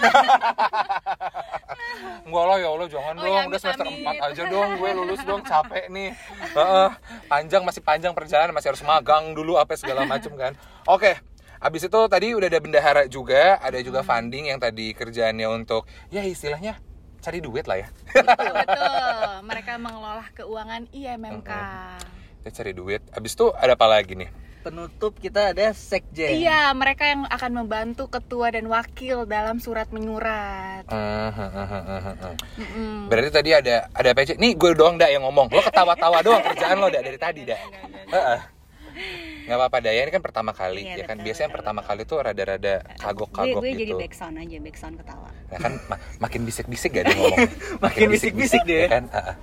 Enggak 2.26 2.44
lah 2.48 2.56
ya 2.56 2.68
Allah 2.72 2.88
jangan 2.88 3.14
Oh, 3.18 3.24
dong, 3.24 3.36
ya, 3.36 3.48
udah 3.52 3.60
semester 3.60 3.86
amit-amit. 3.86 4.20
4 4.22 4.28
aja 4.32 4.42
dong 4.48 4.70
gue 4.78 4.90
lulus 4.96 5.20
dong 5.24 5.42
capek 5.44 5.84
nih. 5.92 6.10
Heeh, 6.54 6.88
panjang 7.28 7.62
masih 7.62 7.82
panjang 7.84 8.12
perjalanan 8.16 8.54
masih 8.54 8.72
harus 8.72 8.82
magang 8.82 9.36
dulu 9.36 9.60
apa 9.60 9.76
segala 9.76 10.08
macam 10.08 10.32
kan. 10.34 10.52
Oke. 10.88 11.20
Abis 11.62 11.86
itu 11.86 12.00
tadi 12.10 12.34
udah 12.34 12.50
ada 12.50 12.58
bendahara 12.58 13.02
juga, 13.06 13.54
ada 13.62 13.78
juga 13.78 14.02
funding 14.02 14.50
yang 14.50 14.58
tadi 14.58 14.90
kerjaannya 14.98 15.46
untuk 15.46 15.86
ya 16.10 16.26
istilahnya 16.26 16.74
cari 17.22 17.38
duit 17.38 17.70
lah 17.70 17.86
ya. 17.86 17.88
betul 18.10 18.50
betul 18.50 19.30
mereka 19.48 19.78
mengelola 19.78 20.26
keuangan 20.34 20.90
IMMK 20.90 21.50
Dia 22.42 22.50
cari 22.50 22.72
duit. 22.74 23.02
Abis 23.14 23.38
itu 23.38 23.54
ada 23.54 23.78
apa 23.78 23.86
lagi 23.86 24.18
nih? 24.18 24.30
Penutup 24.62 25.18
kita 25.18 25.50
ada 25.50 25.74
sekjen. 25.74 26.38
Iya, 26.38 26.70
mereka 26.74 27.06
yang 27.06 27.26
akan 27.26 27.50
membantu 27.50 28.06
ketua 28.06 28.54
dan 28.54 28.70
wakil 28.70 29.26
dalam 29.26 29.58
surat 29.58 29.90
menyurat. 29.90 30.86
Hmm, 30.86 31.30
hmm, 31.34 31.50
hmm, 31.50 31.66
hmm, 31.66 31.82
hmm, 31.82 32.14
hmm. 32.14 32.34
Mm-mm. 32.62 32.94
Berarti 33.10 33.30
tadi 33.34 33.50
ada 33.54 33.90
ada 33.90 34.10
PC. 34.14 34.38
Nih 34.38 34.54
gue 34.54 34.70
doang 34.74 34.94
dah 34.94 35.10
yang 35.10 35.26
ngomong. 35.26 35.50
Lo 35.50 35.62
ketawa-tawa 35.66 36.22
doang 36.22 36.42
kerjaan 36.46 36.78
lo 36.78 36.86
dah 36.90 37.02
dari 37.02 37.18
tadi 37.18 37.42
dah. 37.42 37.60
Heeh. 38.10 38.40
Nggak 39.42 39.58
apa-apa 39.58 39.78
Daya 39.82 40.00
ini 40.06 40.12
kan 40.14 40.22
pertama 40.22 40.50
kali 40.54 40.82
Iya, 40.86 41.02
ya 41.02 41.04
kan 41.04 41.16
betul, 41.18 41.26
biasanya 41.26 41.48
betul, 41.50 41.56
pertama 41.58 41.80
kali 41.82 42.02
tuh 42.06 42.18
rada-rada 42.22 42.74
Gue 42.78 42.98
kagok-kagok 43.02 43.62
gue 43.62 43.72
jadi 43.74 43.84
gitu. 43.90 43.98
backsound 43.98 44.36
aja, 44.38 44.56
backsound 44.62 44.94
ketawa. 45.02 45.28
Nah 45.50 45.58
kan 45.58 45.72
ma- 45.90 46.00
makin 46.22 46.40
bisik-bisik 46.46 46.90
gak 46.94 47.04
dia 47.10 47.14
ngomong. 47.18 47.38
Makin 47.84 48.06
bisik-bisik 48.08 48.62
deh. 48.62 48.86
ya 48.86 48.88
kan. 48.88 49.04
Heeh. 49.10 49.34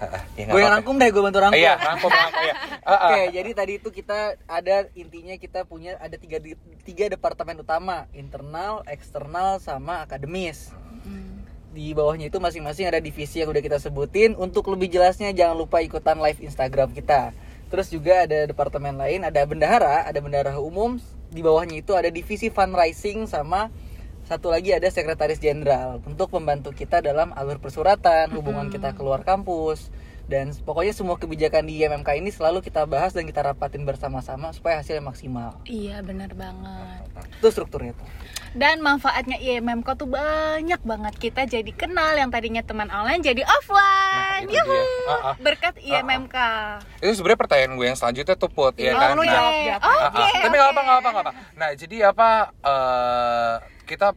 Heeh. 0.00 0.22
Ya, 0.38 0.42
nggak 0.46 0.54
Gue 0.54 0.60
yang 0.62 0.72
rangkum 0.72 0.94
deh, 0.96 1.08
gue 1.10 1.22
bantu 1.22 1.38
rangkum. 1.42 1.58
Iya, 1.60 1.72
rangkum 1.76 2.10
rangkum 2.10 2.42
ya. 2.42 2.54
Heeh. 2.56 3.10
Oke, 3.12 3.20
jadi 3.34 3.50
tadi 3.52 3.72
itu 3.76 3.88
kita 3.92 4.18
ada 4.46 4.76
intinya 4.94 5.34
kita 5.36 5.60
punya 5.66 5.98
ada 5.98 6.16
tiga 6.16 6.38
tiga 6.86 7.04
departemen 7.10 7.60
utama, 7.60 8.06
internal, 8.14 8.86
eksternal, 8.86 9.58
sama 9.58 10.06
akademis. 10.06 10.70
Mm. 11.04 11.44
Di 11.76 11.92
bawahnya 11.92 12.32
itu 12.32 12.38
masing-masing 12.40 12.88
ada 12.88 13.02
divisi 13.02 13.42
yang 13.42 13.50
udah 13.52 13.60
kita 13.60 13.76
sebutin. 13.76 14.32
Untuk 14.38 14.64
lebih 14.72 14.88
jelasnya 14.88 15.28
jangan 15.34 15.60
lupa 15.60 15.82
ikutan 15.82 16.16
live 16.16 16.40
Instagram 16.40 16.94
kita. 16.96 17.36
Terus 17.66 17.90
juga 17.90 18.24
ada 18.24 18.46
departemen 18.46 18.94
lain, 18.94 19.26
ada 19.26 19.42
bendahara, 19.42 20.06
ada 20.06 20.18
bendahara 20.22 20.58
umum. 20.62 20.98
Di 21.30 21.42
bawahnya 21.42 21.82
itu 21.82 21.92
ada 21.92 22.06
divisi 22.06 22.48
fundraising 22.48 23.26
sama 23.26 23.68
satu 24.26 24.50
lagi 24.50 24.74
ada 24.74 24.90
sekretaris 24.90 25.38
jenderal 25.38 26.02
untuk 26.02 26.34
membantu 26.34 26.74
kita 26.74 26.98
dalam 26.98 27.30
alur 27.38 27.62
persuratan, 27.62 28.34
hubungan 28.34 28.66
kita 28.74 28.90
keluar 28.98 29.22
kampus 29.22 29.86
dan 30.26 30.50
pokoknya 30.66 30.90
semua 30.90 31.14
kebijakan 31.14 31.70
di 31.70 31.78
IMMK 31.78 32.18
ini 32.18 32.34
selalu 32.34 32.58
kita 32.58 32.82
bahas 32.90 33.14
dan 33.14 33.22
kita 33.30 33.46
rapatin 33.46 33.86
bersama-sama 33.86 34.50
supaya 34.50 34.82
hasilnya 34.82 35.06
maksimal. 35.06 35.62
Iya, 35.62 36.02
benar 36.02 36.34
banget. 36.34 37.06
Itu 37.38 37.48
strukturnya 37.54 37.94
tuh. 37.94 38.06
Dan 38.56 38.80
manfaatnya 38.80 39.36
IMMK 39.36 39.84
tuh 39.94 40.08
banyak 40.08 40.80
banget. 40.80 41.14
Kita 41.20 41.44
jadi 41.44 41.68
kenal 41.76 42.16
yang 42.16 42.32
tadinya 42.32 42.64
teman 42.64 42.88
online 42.88 43.20
jadi 43.20 43.44
offline. 43.44 44.48
Nah, 44.48 44.56
Yuhu. 44.56 44.80
Ah, 45.06 45.12
ah. 45.12 45.34
Berkat 45.36 45.76
IMMK. 45.76 46.36
Itu 47.04 47.20
sebenarnya 47.20 47.36
pertanyaan 47.36 47.72
gue 47.76 47.86
yang 47.86 47.98
selanjutnya 48.00 48.32
tuh 48.32 48.48
put 48.48 48.72
ya 48.80 48.96
Oh, 48.96 48.98
kan. 48.98 49.12
lu 49.12 49.22
Nah, 49.22 49.28
jawab. 49.28 49.80
Ah. 49.84 50.08
Tapi 50.40 50.54
nggak 50.56 50.70
apa 50.72 50.80
nggak 50.80 50.98
apa 50.98 51.08
nggak 51.12 51.24
apa. 51.28 51.32
Nah 51.52 51.68
jadi 51.76 51.96
apa 52.08 52.28
eh, 52.64 53.54
kita 53.84 54.16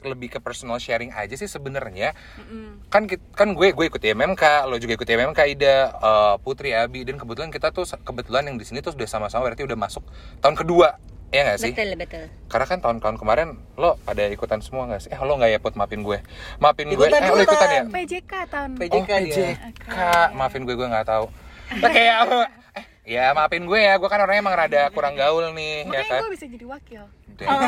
lebih 0.00 0.32
ke 0.32 0.38
personal 0.40 0.76
sharing 0.76 1.12
aja 1.12 1.32
sih 1.32 1.48
sebenarnya. 1.48 2.12
Mm-mm. 2.36 2.84
Kan 2.88 3.08
kan 3.32 3.48
gue 3.52 3.72
gue 3.72 3.86
ikut 3.86 4.00
IMMK, 4.00 4.68
lo 4.68 4.76
juga 4.76 4.96
ikut 4.96 5.08
IMMK 5.08 5.40
Ida, 5.56 5.76
eh, 5.90 6.34
Putri 6.40 6.72
Abi 6.72 7.04
dan 7.04 7.16
kebetulan 7.16 7.48
kita 7.48 7.72
tuh 7.72 7.88
kebetulan 8.04 8.44
yang 8.44 8.56
di 8.56 8.64
sini 8.64 8.80
tuh 8.80 8.92
sudah 8.92 9.08
sama-sama 9.08 9.48
berarti 9.48 9.64
udah 9.64 9.76
masuk 9.76 10.04
tahun 10.40 10.56
kedua. 10.56 11.00
Ya 11.30 11.46
nggak 11.46 11.62
sih? 11.62 11.70
Betul, 11.70 11.94
betul. 11.94 12.26
Karena 12.50 12.66
kan 12.66 12.82
tahun-tahun 12.82 13.16
kemarin 13.22 13.54
lo 13.78 13.94
pada 14.02 14.26
ikutan 14.26 14.58
semua 14.58 14.90
nggak 14.90 15.06
sih? 15.06 15.10
Eh 15.14 15.20
lo 15.22 15.38
nggak 15.38 15.50
ya 15.54 15.58
put 15.62 15.78
maafin 15.78 16.02
gue. 16.02 16.18
Maafin 16.58 16.90
gue. 16.90 17.06
Ikutan, 17.06 17.22
Eh 17.22 17.30
lo 17.30 17.42
ikutan 17.46 17.68
ya? 17.70 17.82
PJK 17.86 18.32
tahun 18.50 18.70
PJK 18.74 18.98
oh. 18.98 19.22
PJK. 19.22 19.94
Maafin 20.34 20.66
gue, 20.66 20.74
gue 20.74 20.88
nggak 20.90 21.06
tahu. 21.06 21.30
Nah, 21.70 21.86
kayak 21.86 22.26
eh, 22.74 22.82
ya 23.06 23.30
maafin 23.30 23.62
gue 23.62 23.78
ya, 23.78 23.94
gue 23.94 24.10
kan 24.10 24.18
orangnya 24.18 24.42
emang 24.42 24.58
rada 24.58 24.90
kurang 24.90 25.14
gaul 25.14 25.54
nih, 25.54 25.86
ya 25.86 26.02
Makanya 26.02 26.10
kan. 26.10 26.20
gue 26.26 26.32
bisa 26.34 26.46
jadi 26.50 26.66
wakil. 26.66 27.06
Damn. 27.38 27.46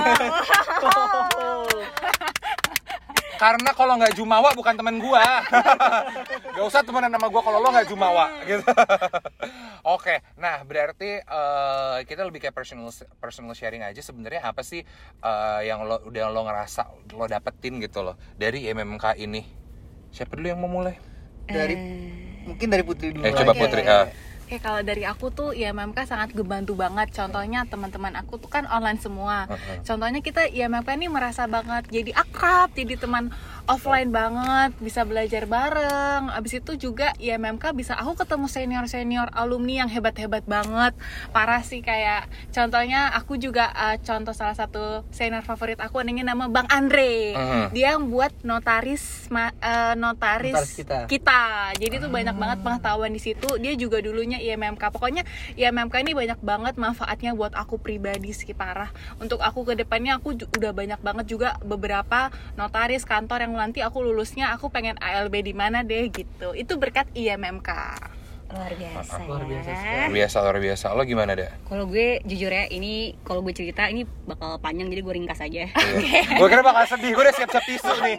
Karena 3.43 3.71
kalau 3.79 3.95
nggak 3.95 4.19
jumawa 4.19 4.51
bukan 4.59 4.75
temen 4.75 4.99
gue. 4.99 5.23
gak 6.59 6.67
usah 6.67 6.83
temenan 6.83 7.15
sama 7.15 7.31
gue 7.31 7.43
kalau 7.47 7.63
lo 7.63 7.71
nggak 7.71 7.87
jumawa, 7.87 8.27
gitu. 8.43 8.67
Oke, 9.83 10.23
nah 10.39 10.63
berarti 10.63 11.19
eh, 11.19 11.99
kita 12.07 12.23
lebih 12.23 12.39
kayak 12.39 12.55
personal 12.55 12.87
personal 13.19 13.51
sharing 13.51 13.83
aja. 13.83 13.99
Sebenarnya 13.99 14.47
apa 14.47 14.63
sih 14.63 14.87
eh, 15.19 15.61
yang 15.67 15.83
lo 15.83 15.99
udah 16.07 16.31
lo 16.31 16.47
ngerasa 16.47 16.87
lo 17.19 17.27
dapetin 17.27 17.83
gitu 17.83 18.07
loh 18.07 18.15
dari 18.39 18.71
MMK 18.71 19.19
ini? 19.19 19.43
Siapa 20.15 20.39
dulu 20.39 20.47
yang 20.47 20.63
mau 20.63 20.71
mulai? 20.71 20.95
Dari 21.51 21.75
mungkin 22.47 22.71
dari 22.71 22.87
Putri 22.87 23.11
dulu. 23.11 23.27
Eh 23.27 23.35
coba 23.35 23.53
aja. 23.53 23.59
Putri. 23.59 23.83
eh. 23.83 24.07
Oke, 24.43 24.59
kalau 24.59 24.83
dari 24.83 25.03
aku 25.03 25.29
tuh 25.29 25.51
IMMK 25.51 26.05
sangat 26.05 26.33
ngebantu 26.33 26.75
banget. 26.75 27.09
Contohnya 27.11 27.65
teman-teman 27.65 28.13
aku 28.15 28.37
tuh 28.37 28.47
kan 28.47 28.67
online 28.67 28.99
semua. 28.99 29.47
Heeh. 29.47 29.81
Contohnya 29.81 30.21
kita 30.21 30.45
IMMK 30.45 30.89
ini 30.95 31.09
merasa 31.09 31.47
banget 31.47 31.89
jadi 31.89 32.13
akrab, 32.13 32.69
jadi 32.71 32.97
teman 32.97 33.31
offline 33.65 34.11
banget, 34.11 34.75
bisa 34.77 35.03
belajar 35.03 35.47
bareng. 35.47 36.29
Abis 36.29 36.59
itu 36.59 36.75
juga 36.77 37.15
IMMK 37.17 37.73
bisa 37.73 37.95
aku 37.95 38.19
ketemu 38.19 38.47
senior-senior 38.47 39.31
alumni 39.33 39.81
yang 39.81 39.89
hebat-hebat 39.89 40.43
banget. 40.45 40.93
Parah 41.31 41.63
sih 41.63 41.79
kayak 41.79 42.27
contohnya 42.51 43.15
aku 43.15 43.39
juga 43.39 43.71
eh, 43.71 43.97
contoh 44.01 44.35
salah 44.35 44.53
satu 44.53 45.07
senior 45.09 45.41
favorit 45.41 45.79
aku 45.79 46.03
namanya 46.03 46.35
nama 46.35 46.51
Bang 46.51 46.67
Andre. 46.69 47.33
Mhm. 47.33 47.65
Dia 47.71 47.95
yang 47.95 48.11
buat 48.11 48.35
notaris 48.43 49.31
ma- 49.31 49.55
eh, 49.55 49.95
notaris, 49.95 50.53
Notaris 50.53 50.75
kita. 50.75 50.99
kita. 51.07 51.43
Jadi 51.79 51.95
tuh 51.99 52.11
banyak 52.11 52.35
banget 52.35 52.59
pengetahuan 52.61 53.09
di 53.09 53.23
situ. 53.23 53.47
Dia 53.57 53.73
juga 53.75 54.03
dulunya 54.03 54.42
IMMK. 54.43 54.83
Pokoknya 54.91 55.23
IMMK 55.55 55.95
ini 56.03 56.13
banyak 56.19 56.41
banget 56.43 56.75
manfaatnya 56.75 57.33
buat 57.39 57.55
aku 57.55 57.79
pribadi 57.79 58.35
sih 58.35 58.51
parah. 58.53 58.91
Untuk 59.23 59.39
aku 59.39 59.63
ke 59.63 59.79
depannya 59.79 60.19
aku 60.19 60.35
udah 60.35 60.73
banyak 60.75 61.01
banget 61.01 61.27
juga 61.31 61.55
beberapa 61.63 62.35
notaris 62.59 63.07
kantor 63.07 63.47
yang 63.47 63.55
nanti 63.55 63.81
aku 63.81 64.03
lulusnya 64.03 64.51
aku 64.51 64.69
pengen 64.69 64.99
ALB 64.99 65.47
di 65.47 65.55
mana 65.55 65.87
deh 65.87 66.11
gitu. 66.11 66.53
Itu 66.53 66.77
berkat 66.77 67.07
IMMK. 67.15 67.71
Luar 68.53 68.73
biasa. 68.77 69.15
Luar 69.25 69.45
biasa 69.49 69.69
ya. 69.69 69.77
sekali. 69.77 69.97
Luar 69.97 70.13
biasa, 70.13 70.37
luar 70.45 70.59
biasa. 70.61 70.87
Lo 70.93 71.03
gimana 71.09 71.33
deh? 71.33 71.51
Kalau 71.65 71.85
gue 71.89 72.21
jujur 72.29 72.53
ya, 72.53 72.65
ini 72.69 73.17
kalau 73.25 73.41
gue 73.41 73.55
cerita 73.57 73.89
ini 73.89 74.05
bakal 74.29 74.61
panjang 74.61 74.93
jadi 74.93 75.01
gue 75.01 75.15
ringkas 75.17 75.41
aja. 75.41 75.65
gue 76.41 76.49
kira 76.53 76.63
bakal 76.63 76.85
sedih, 76.85 77.17
gue 77.17 77.23
udah 77.25 77.35
siap-siap 77.35 77.65
tisu 77.65 77.93
nih. 78.05 78.17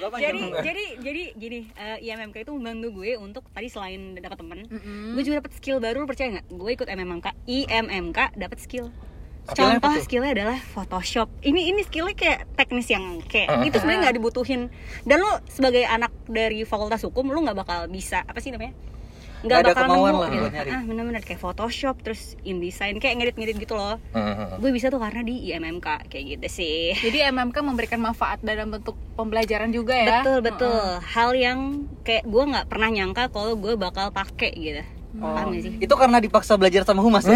Bapak 0.00 0.18
jadi 0.24 0.42
jadi 0.60 0.84
jadi 1.00 1.22
gini, 1.40 1.60
eh, 1.72 1.98
IMMK 2.04 2.36
itu 2.44 2.52
membantu 2.52 2.88
gue 3.00 3.10
untuk 3.16 3.44
tadi 3.56 3.68
selain 3.72 4.16
dapat 4.20 4.38
temen, 4.40 4.60
gue 5.16 5.22
juga 5.24 5.40
dapat 5.40 5.52
skill 5.56 5.80
baru. 5.80 6.04
Percaya 6.04 6.40
nggak? 6.40 6.46
Gue 6.52 6.70
ikut 6.76 6.88
MMK, 6.88 7.26
IMMK 7.48 8.18
dapat 8.36 8.58
skill. 8.60 8.92
Contoh 9.50 9.90
skillnya 10.04 10.36
adalah 10.36 10.58
Photoshop. 10.62 11.26
Ini 11.42 11.74
ini 11.74 11.80
skillnya 11.82 12.14
kayak 12.14 12.40
teknis 12.54 12.86
yang 12.92 13.18
kayak 13.26 13.50
Uh-uh. 13.50 13.66
itu 13.66 13.76
sebenarnya 13.82 14.00
nggak 14.06 14.16
dibutuhin. 14.20 14.70
Dan 15.02 15.24
lo 15.24 15.42
sebagai 15.50 15.82
anak 15.88 16.12
dari 16.30 16.62
Fakultas 16.62 17.02
Hukum, 17.02 17.32
lo 17.34 17.40
nggak 17.42 17.58
bakal 17.58 17.78
bisa 17.90 18.22
apa 18.22 18.38
sih 18.38 18.54
namanya? 18.54 18.76
Nggak 19.40 19.58
ada 19.58 19.68
bakal 19.72 19.84
kemauan 19.88 20.12
nemu 20.12 20.20
lah 20.20 20.28
gitu. 20.28 20.42
buat 20.42 20.52
nyari. 20.52 20.70
Ah, 20.70 20.82
bener-bener 20.84 21.22
kayak 21.24 21.40
Photoshop 21.40 21.96
terus 22.04 22.36
InDesign 22.44 23.00
kayak 23.00 23.14
ngedit-ngedit 23.16 23.56
gitu 23.56 23.74
loh. 23.76 23.96
Mhm. 24.12 24.60
Gue 24.60 24.70
bisa 24.72 24.92
tuh 24.92 25.00
karena 25.00 25.24
di 25.24 25.34
IMMK 25.48 25.88
kayak 26.12 26.24
gitu 26.36 26.48
sih. 26.60 26.92
Jadi 27.00 27.18
MMK 27.32 27.56
memberikan 27.64 28.00
manfaat 28.04 28.44
dalam 28.44 28.68
bentuk 28.68 28.94
pembelajaran 29.16 29.72
juga 29.72 29.96
ya. 29.96 30.20
Betul 30.20 30.38
betul. 30.44 31.00
Hal 31.00 31.30
yang 31.32 31.88
kayak 32.04 32.28
gue 32.28 32.42
nggak 32.52 32.66
pernah 32.68 32.88
nyangka 32.92 33.32
kalau 33.32 33.56
gue 33.56 33.74
bakal 33.80 34.12
pakai 34.12 34.52
gitu. 34.52 34.82
Oh. 35.18 35.34
Paham 35.34 35.50
gak 35.56 35.62
sih? 35.66 35.72
Itu 35.82 35.94
karena 35.98 36.22
dipaksa 36.22 36.54
belajar 36.54 36.86
sama 36.86 37.02
Humas 37.02 37.26
ya? 37.26 37.34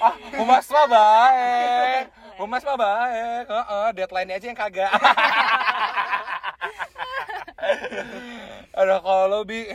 ah, 0.00 0.14
humas 0.40 0.64
mah 0.72 0.86
baik. 0.88 2.04
Humas 2.40 2.64
mah 2.64 2.78
baik, 2.80 3.44
Heeh, 3.52 3.86
deadline 3.92 4.32
aja 4.32 4.46
yang 4.48 4.56
kagak. 4.56 4.88
Aduh 8.80 9.00
kalau 9.04 9.44
bi, 9.44 9.68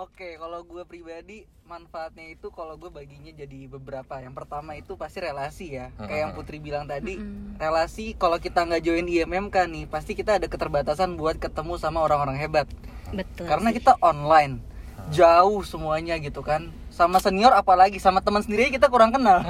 Oke, 0.00 0.40
kalau 0.40 0.64
gue 0.64 0.80
pribadi 0.88 1.44
manfaatnya 1.68 2.32
itu 2.32 2.48
kalau 2.48 2.80
gue 2.80 2.88
baginya 2.88 3.36
jadi 3.36 3.68
beberapa. 3.68 4.16
Yang 4.16 4.32
pertama 4.32 4.72
itu 4.72 4.96
pasti 4.96 5.20
relasi 5.20 5.76
ya. 5.76 5.92
Kayak 6.00 6.20
yang 6.24 6.32
Putri 6.32 6.56
bilang 6.56 6.88
tadi, 6.88 7.20
relasi 7.60 8.16
kalau 8.16 8.40
kita 8.40 8.64
nggak 8.64 8.80
join 8.80 9.04
IMMK 9.04 9.52
nih, 9.68 9.84
pasti 9.92 10.16
kita 10.16 10.40
ada 10.40 10.48
keterbatasan 10.48 11.20
buat 11.20 11.36
ketemu 11.36 11.76
sama 11.76 12.00
orang-orang 12.00 12.40
hebat. 12.40 12.64
Betul. 13.12 13.44
Karena 13.44 13.76
kita 13.76 14.00
online, 14.00 14.64
jauh 15.12 15.60
semuanya 15.68 16.16
gitu 16.16 16.40
kan. 16.40 16.72
Sama 16.88 17.20
senior 17.20 17.52
apalagi 17.52 18.00
sama 18.00 18.24
teman 18.24 18.40
sendiri 18.40 18.72
kita 18.72 18.88
kurang 18.88 19.12
kenal. 19.12 19.44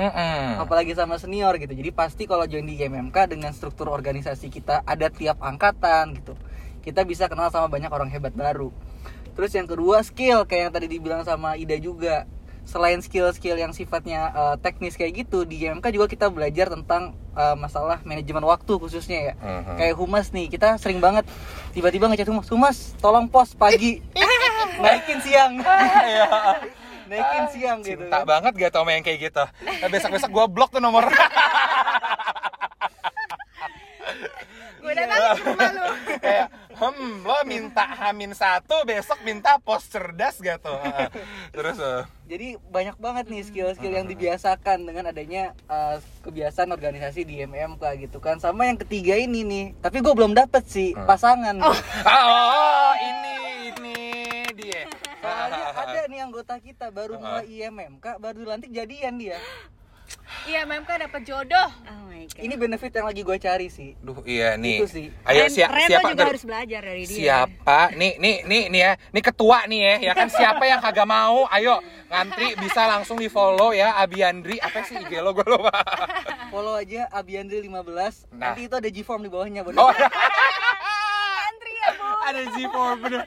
Apalagi 0.58 0.98
sama 0.98 1.14
senior 1.22 1.62
gitu 1.62 1.78
jadi 1.78 1.94
pasti 1.94 2.26
kalau 2.26 2.50
join 2.50 2.66
di 2.66 2.74
IMMK 2.74 3.38
dengan 3.38 3.54
struktur 3.54 3.86
organisasi 3.86 4.50
kita 4.50 4.82
ada 4.82 5.14
tiap 5.14 5.38
angkatan 5.46 6.18
gitu 6.18 6.34
kita 6.80 7.04
bisa 7.04 7.28
kenal 7.28 7.52
sama 7.52 7.68
banyak 7.68 7.92
orang 7.92 8.08
hebat 8.08 8.32
baru 8.32 8.72
terus 9.32 9.50
yang 9.50 9.64
kedua 9.64 10.00
skill 10.00 10.42
kayak 10.42 10.62
yang 10.62 10.72
tadi 10.72 10.86
dibilang 10.88 11.22
sama 11.22 11.54
Ida 11.54 11.76
juga 11.76 12.24
selain 12.62 12.98
skill-skill 12.98 13.56
yang 13.56 13.72
sifatnya 13.72 14.20
eh, 14.30 14.56
teknis 14.58 14.94
kayak 14.94 15.24
gitu 15.24 15.42
di 15.42 15.58
IMMK 15.58 15.90
juga 15.90 16.06
kita 16.06 16.28
belajar 16.28 16.68
tentang 16.68 17.02
eh, 17.32 17.56
masalah 17.56 17.98
manajemen 18.02 18.42
waktu 18.42 18.72
khususnya 18.72 19.18
ya 19.22 19.34
Mhm. 19.34 19.74
kayak 19.76 19.94
humas 19.96 20.26
nih 20.28 20.46
kita 20.46 20.76
sering 20.76 20.98
banget 20.98 21.26
tiba-tiba 21.70 22.06
ngechat 22.06 22.28
humas 22.28 22.46
humas 22.46 22.76
tolong 22.96 23.26
pos 23.26 23.52
pagi 23.52 23.98
naikin 24.78 25.18
siang 25.20 25.58
naikin 27.10 27.44
siang 27.50 27.78
gitu 27.80 28.06
Cinta 28.06 28.22
kan. 28.22 28.28
banget 28.28 28.52
gak 28.56 28.70
tau 28.70 28.80
sama 28.80 28.92
yang 28.92 29.02
kayak 29.02 29.18
gitu. 29.24 29.42
Eh, 29.66 29.88
besok-besok 29.88 30.30
gue 30.30 30.46
blok 30.48 30.70
tuh 30.70 30.78
nomor. 30.78 31.10
gue 34.80 34.92
datang 34.94 35.18
ke 35.34 35.42
rumah 35.44 35.70
lu 35.70 35.86
kayak 36.16 36.46
hmm 36.80 37.28
lo 37.28 37.36
minta 37.44 37.84
hamin 37.84 38.32
satu 38.32 38.88
besok 38.88 39.20
minta 39.20 39.60
pos 39.60 39.84
cerdas 39.84 40.40
gak 40.40 40.64
tuh? 40.64 40.80
Terus 41.54 41.76
eh, 41.76 42.02
Jadi 42.30 42.48
banyak 42.72 42.96
banget 42.96 43.28
nih 43.28 43.42
skill-skill 43.44 43.92
yang 43.92 44.08
dibiasakan 44.08 44.88
dengan 44.88 45.12
adanya 45.12 45.52
uh, 45.68 46.00
kebiasaan 46.24 46.72
organisasi 46.72 47.28
di 47.28 47.44
MMK 47.44 48.08
gitu 48.08 48.22
kan. 48.22 48.40
Sama 48.40 48.70
yang 48.70 48.78
ketiga 48.80 49.18
ini 49.18 49.44
nih, 49.44 49.64
tapi 49.82 50.00
gue 50.00 50.14
belum 50.14 50.32
dapet 50.32 50.64
sih 50.64 50.94
pasangan. 50.94 51.58
oh. 51.66 51.76
Ini 52.96 53.34
ini 53.74 53.98
dia. 54.54 54.88
Soalnya 55.20 55.64
ada 55.74 56.00
nih 56.08 56.20
anggota 56.22 56.54
kita 56.62 56.88
baru 56.94 57.18
mulai 57.20 57.50
IMMK, 57.50 58.22
baru 58.22 58.36
dilantik 58.46 58.70
jadian 58.72 59.20
dia. 59.20 59.36
Iya 60.46 60.62
memang 60.64 60.86
dapat 60.86 61.22
jodoh 61.22 61.68
Oh 61.86 62.02
my 62.06 62.24
god. 62.26 62.40
Ini 62.40 62.54
benefit 62.54 62.92
yang 62.92 63.06
lagi 63.06 63.22
gue 63.22 63.36
cari 63.36 63.66
sih. 63.66 63.96
Duh 63.98 64.20
iya 64.24 64.54
nih 64.54 64.76
Itu 64.80 64.88
sih. 64.88 65.06
ayo 65.24 65.44
Reno 65.46 65.54
siapa 65.88 66.08
juga 66.10 66.24
harus 66.28 66.44
belajar 66.44 66.80
dari 66.80 67.04
dia. 67.04 67.16
siapa 67.16 67.80
nih 67.94 68.12
nih 68.16 68.36
nih 68.44 68.62
nih 68.68 68.80
ya 68.80 68.92
nih 69.10 69.22
ketua 69.24 69.58
nih 69.66 69.80
ya 69.80 69.94
ya 70.00 70.12
kan 70.12 70.28
siapa 70.28 70.64
yang 70.64 70.80
kagak 70.80 71.04
mau 71.04 71.44
ayo 71.50 71.80
ngantri 72.06 72.54
bisa 72.56 72.86
langsung 72.86 73.16
di 73.16 73.28
follow 73.28 73.70
ya 73.70 73.94
Abiandri 73.96 74.58
apa 74.58 74.82
sih 74.82 74.98
IG 74.98 75.12
lo 75.20 75.32
gue 75.32 75.46
lupa 75.46 75.70
Follow 76.50 76.74
aja 76.74 77.06
Abiandri 77.10 77.62
15. 77.62 77.70
Nah. 77.70 78.50
Nanti 78.50 78.66
itu 78.66 78.74
ada 78.74 78.88
G-form 78.90 79.22
di 79.22 79.30
bawahnya, 79.30 79.62
oh 79.62 79.70
ya 79.70 79.74
bu 79.78 80.89
ada 82.30 82.42
G4 82.54 82.76
bener 83.02 83.20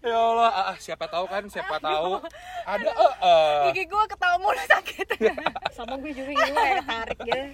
ya 0.00 0.16
Allah 0.16 0.50
ah, 0.50 0.64
ah, 0.72 0.76
siapa 0.80 1.04
tahu 1.06 1.24
kan 1.28 1.44
siapa 1.52 1.76
tahu 1.78 2.24
ada 2.64 2.88
eh 2.88 3.14
eh. 3.20 3.60
gigi 3.70 3.84
gue 3.88 4.02
ketawa 4.08 4.36
mulu 4.40 4.62
sakit 4.64 5.06
Sama 5.76 6.00
gue 6.00 6.12
juga 6.16 6.32
gitu 6.32 6.52
kayak 6.56 6.76
ketarik 6.82 7.18
gitu. 7.20 7.44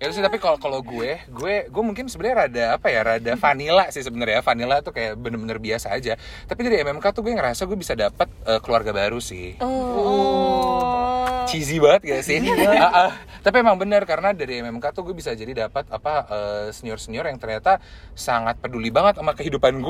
ya 0.00 0.06
sih 0.08 0.22
tapi 0.24 0.40
kalau 0.40 0.56
kalau 0.56 0.80
gue 0.80 1.20
gue 1.28 1.54
gue 1.68 1.82
mungkin 1.84 2.08
sebenarnya 2.08 2.36
rada 2.48 2.64
apa 2.80 2.88
ya 2.88 3.00
rada 3.04 3.32
vanilla 3.36 3.84
sih 3.92 4.00
sebenarnya 4.00 4.40
vanilla 4.40 4.80
tuh 4.80 4.96
kayak 4.96 5.20
bener-bener 5.20 5.60
biasa 5.60 5.92
aja 5.92 6.16
tapi 6.48 6.64
dari 6.64 6.80
MMK 6.80 7.04
tuh 7.12 7.20
gue 7.20 7.36
ngerasa 7.36 7.68
gue 7.68 7.76
bisa 7.76 7.92
dapat 7.92 8.28
eh, 8.48 8.60
keluarga 8.64 8.96
baru 8.96 9.20
sih 9.20 9.60
Oh. 9.60 11.44
cheesy 11.50 11.82
banget 11.82 12.00
gak 12.06 12.22
sih? 12.22 12.38
Ah, 12.70 13.10
ah. 13.10 13.10
Tapi 13.42 13.64
emang 13.64 13.74
bener 13.74 14.06
karena 14.06 14.30
dari 14.30 14.62
MMK 14.62 14.94
tuh 14.94 15.02
gue 15.02 15.16
bisa 15.16 15.34
jadi 15.34 15.66
dapat 15.66 15.88
apa 15.90 16.28
senior 16.70 17.00
senior 17.02 17.26
yang 17.26 17.40
ternyata 17.40 17.82
sangat 18.14 18.60
peduli 18.62 18.92
banget 18.92 19.18
sama 19.18 19.34
kehidupan 19.34 19.82
gue. 19.82 19.89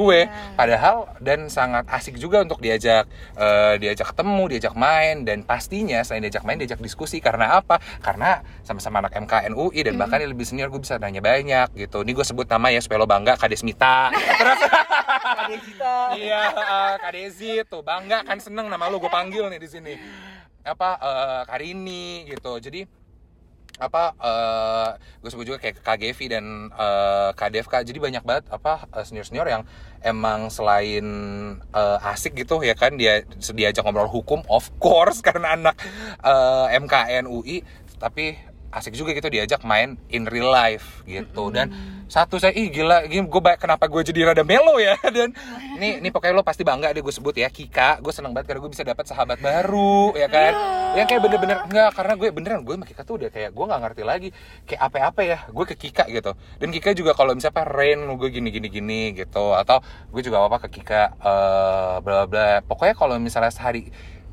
Padahal 0.57 1.13
dan 1.21 1.53
sangat 1.53 1.85
asik 1.93 2.17
juga 2.17 2.41
untuk 2.41 2.63
diajak 2.65 3.05
eh, 3.37 3.75
diajak 3.77 4.17
ketemu, 4.17 4.57
diajak 4.57 4.75
main 4.79 5.27
dan 5.27 5.45
pastinya 5.45 6.01
selain 6.01 6.25
diajak 6.25 6.45
main 6.47 6.57
diajak 6.57 6.81
diskusi 6.81 7.21
karena 7.21 7.61
apa? 7.61 7.77
Karena 8.01 8.41
sama-sama 8.65 9.05
anak 9.05 9.13
MKN 9.17 9.53
UI 9.53 9.81
dan 9.85 10.01
bahkan 10.01 10.23
yang 10.23 10.33
lebih 10.33 10.47
senior 10.49 10.73
gue 10.73 10.81
bisa 10.81 10.97
nanya 10.97 11.21
banyak 11.21 11.77
gitu. 11.77 12.01
Ini 12.07 12.13
gue 12.17 12.27
sebut 12.27 12.47
nama 12.49 12.73
ya 12.73 12.81
supaya 12.81 13.05
lo 13.05 13.09
bangga 13.09 13.37
Kadesmita. 13.37 14.09
Terus 14.41 14.61
Ada 15.21 15.57
kita. 15.61 15.95
iya 16.17 16.43
uh, 16.53 16.95
Kak 17.01 17.13
Desi 17.13 17.61
tuh 17.67 17.83
bangga 17.83 18.23
kan 18.25 18.39
seneng 18.39 18.67
nama 18.71 18.87
lu 18.89 18.99
gue 19.03 19.11
panggil 19.13 19.47
nih 19.51 19.61
di 19.61 19.69
sini 19.69 19.95
apa 20.61 21.01
uh, 21.01 21.43
Karini 21.49 22.29
gitu 22.29 22.61
jadi 22.61 22.85
apa 23.81 24.13
uh, 24.21 24.89
gue 25.25 25.31
sebut 25.33 25.45
juga 25.49 25.59
kayak 25.59 25.81
Gevi 25.97 26.27
dan 26.29 26.69
uh, 26.77 27.33
Kak 27.33 27.51
Devka. 27.51 27.81
Jadi 27.81 27.97
banyak 27.97 28.23
banget 28.23 28.45
apa 28.53 28.87
senior 29.09 29.25
senior 29.25 29.49
yang 29.49 29.63
emang 30.05 30.53
selain 30.53 31.05
uh, 31.73 31.99
asik 32.13 32.37
gitu 32.37 32.61
ya 32.61 32.77
kan 32.77 32.97
dia 32.97 33.25
diajak 33.57 33.85
ngobrol 33.85 34.09
hukum 34.09 34.41
of 34.49 34.69
course 34.81 35.21
karena 35.27 35.57
anak 35.57 35.77
uh, 36.25 36.69
MKN 36.73 37.29
UI 37.29 37.65
tapi 38.01 38.50
asik 38.71 38.95
juga 38.95 39.11
gitu 39.11 39.27
diajak 39.27 39.67
main 39.67 39.99
in 40.15 40.27
real 40.31 40.51
life 40.51 41.03
gitu. 41.05 41.51
Dan 41.51 41.75
satu 42.11 42.39
saya 42.43 42.55
ih 42.55 42.71
gila 42.71 43.07
gue 43.07 43.43
kenapa 43.59 43.87
gue 43.87 44.03
jadi 44.03 44.31
rada 44.31 44.43
melo 44.47 44.79
ya? 44.79 44.99
Dan 45.17 45.35
ini 45.79 45.99
ini 45.99 46.09
pokoknya 46.11 46.35
lo 46.35 46.47
pasti 46.47 46.63
bangga 46.63 46.95
deh 46.95 47.03
gue 47.03 47.15
sebut 47.15 47.35
ya 47.35 47.51
Kika. 47.51 47.99
Gue 48.03 48.15
seneng 48.15 48.31
banget 48.31 48.55
karena 48.55 48.61
gue 48.63 48.73
bisa 48.73 48.87
dapat 48.87 49.05
sahabat 49.07 49.39
baru 49.43 50.15
ya 50.15 50.31
kan? 50.31 50.53
Yang 50.99 51.07
kayak 51.07 51.21
bener-bener 51.23 51.59
enggak 51.67 51.91
karena 51.95 52.13
gue 52.15 52.29
beneran 52.31 52.61
gue 52.63 52.75
sama 52.79 52.87
Kika 52.87 53.03
tuh 53.03 53.15
udah 53.19 53.31
kayak 53.31 53.51
gue 53.51 53.65
nggak 53.67 53.81
ngerti 53.83 54.03
lagi 54.07 54.29
kayak 54.67 54.83
apa-apa 54.87 55.21
ya 55.27 55.39
gue 55.51 55.65
ke 55.71 55.77
Kika 55.79 56.05
gitu. 56.11 56.33
Dan 56.63 56.69
Kika 56.71 56.95
juga 56.95 57.13
kalau 57.15 57.35
misalnya 57.35 57.67
Rain 57.67 58.07
gue 58.07 58.29
gini 58.31 58.49
gini 58.55 58.69
gini 58.71 59.01
gitu. 59.19 59.55
Atau 59.55 59.83
gue 60.15 60.23
juga 60.23 60.43
apa 60.47 60.63
ke 60.67 60.81
Kika 60.81 61.03
eh 61.19 61.95
bla 62.03 62.27
bla 62.31 62.63
pokoknya 62.63 62.95
kalau 62.95 63.19
misalnya 63.19 63.51
sehari 63.51 63.91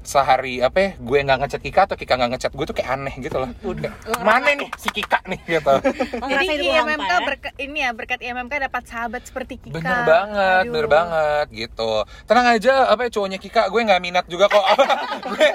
sehari 0.07 0.63
apa 0.63 0.77
ya 0.79 0.89
gue 0.95 1.17
nggak 1.19 1.37
ngechat 1.43 1.61
Kika 1.61 1.81
atau 1.91 1.99
Kika 1.99 2.15
nggak 2.15 2.31
ngechat 2.39 2.51
gue 2.55 2.65
tuh 2.65 2.75
kayak 2.75 2.95
aneh 2.95 3.15
gitu 3.19 3.43
loh 3.43 3.51
Kayak, 3.59 4.23
mana 4.23 4.55
nih 4.55 4.69
si 4.79 4.87
Kika 4.87 5.19
nih 5.27 5.39
gitu 5.43 5.75
Oh, 6.23 6.29
jadi 6.31 6.65
IMMK 6.79 7.11
ya? 7.11 7.19
berkat 7.27 7.55
ini 7.59 7.77
ya 7.83 7.91
berkat 7.91 8.19
IMMK 8.23 8.53
dapat 8.71 8.83
sahabat 8.87 9.21
seperti 9.27 9.59
Kika 9.59 9.75
Bener 9.75 9.99
banget, 10.07 10.63
Aduh. 10.63 10.71
bener 10.71 10.87
banget 10.87 11.47
gitu. 11.51 11.91
Tenang 12.23 12.47
aja, 12.55 12.73
apa 12.87 13.01
ya 13.07 13.09
cowoknya 13.11 13.39
Kika, 13.41 13.67
gue 13.69 13.81
nggak 13.83 14.01
minat 14.01 14.25
juga 14.29 14.45
kok. 14.47 14.63
gue 15.35 15.47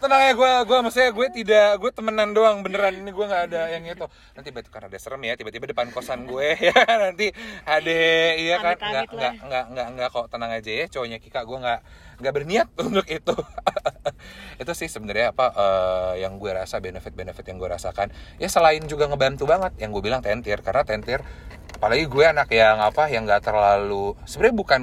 tenang 0.00 0.20
ya 0.20 0.32
gue, 0.34 0.52
gue 0.66 0.78
maksudnya 0.82 1.10
gue 1.14 1.26
tidak, 1.32 1.70
gue 1.78 1.90
temenan 1.94 2.30
doang 2.34 2.62
beneran 2.64 2.94
ini 2.98 3.10
gue 3.10 3.26
nggak 3.26 3.42
ada 3.52 3.62
yang 3.72 3.84
itu. 3.86 4.06
Nanti 4.34 4.48
tiba 4.50 4.60
karena 4.66 4.86
ada 4.90 4.98
serem 4.98 5.22
ya, 5.22 5.34
tiba-tiba 5.38 5.70
depan 5.70 5.88
kosan 5.94 6.26
gue 6.26 6.48
ya 6.70 6.74
nanti 6.98 7.30
ada 7.62 7.98
iya 8.34 8.56
kan 8.58 8.74
nggak 8.74 8.80
Amit-amit 8.80 9.10
lah. 9.10 9.14
nggak 9.16 9.34
nggak 9.46 9.64
nggak 9.70 9.86
nggak 9.96 10.08
kok 10.10 10.26
tenang 10.32 10.50
aja 10.50 10.70
ya 10.70 10.84
cowoknya 10.90 11.18
Kika 11.22 11.40
gue 11.46 11.58
nggak 11.60 11.80
nggak 12.20 12.34
berniat 12.36 12.68
untuk 12.86 13.06
itu. 13.08 13.34
itu 14.60 14.72
sih 14.76 14.88
sebenarnya 14.92 15.32
apa 15.32 15.46
eh, 15.56 16.12
yang 16.22 16.36
gue 16.36 16.52
rasa 16.52 16.78
benefit-benefit 16.78 17.44
yang 17.48 17.56
gue 17.56 17.70
rasakan. 17.72 18.12
Ya 18.36 18.52
selain 18.52 18.84
juga 18.84 19.08
ngebantu 19.08 19.48
banget 19.48 19.72
yang 19.80 19.90
gue 19.90 20.02
bilang 20.04 20.20
tentir. 20.20 20.60
Karena 20.60 20.84
tentir 20.84 21.24
apalagi 21.80 22.04
gue 22.04 22.24
anak 22.28 22.48
yang 22.52 22.76
apa 22.84 23.08
yang 23.08 23.24
nggak 23.24 23.40
terlalu 23.40 24.12
sebenarnya 24.28 24.56
bukan 24.56 24.80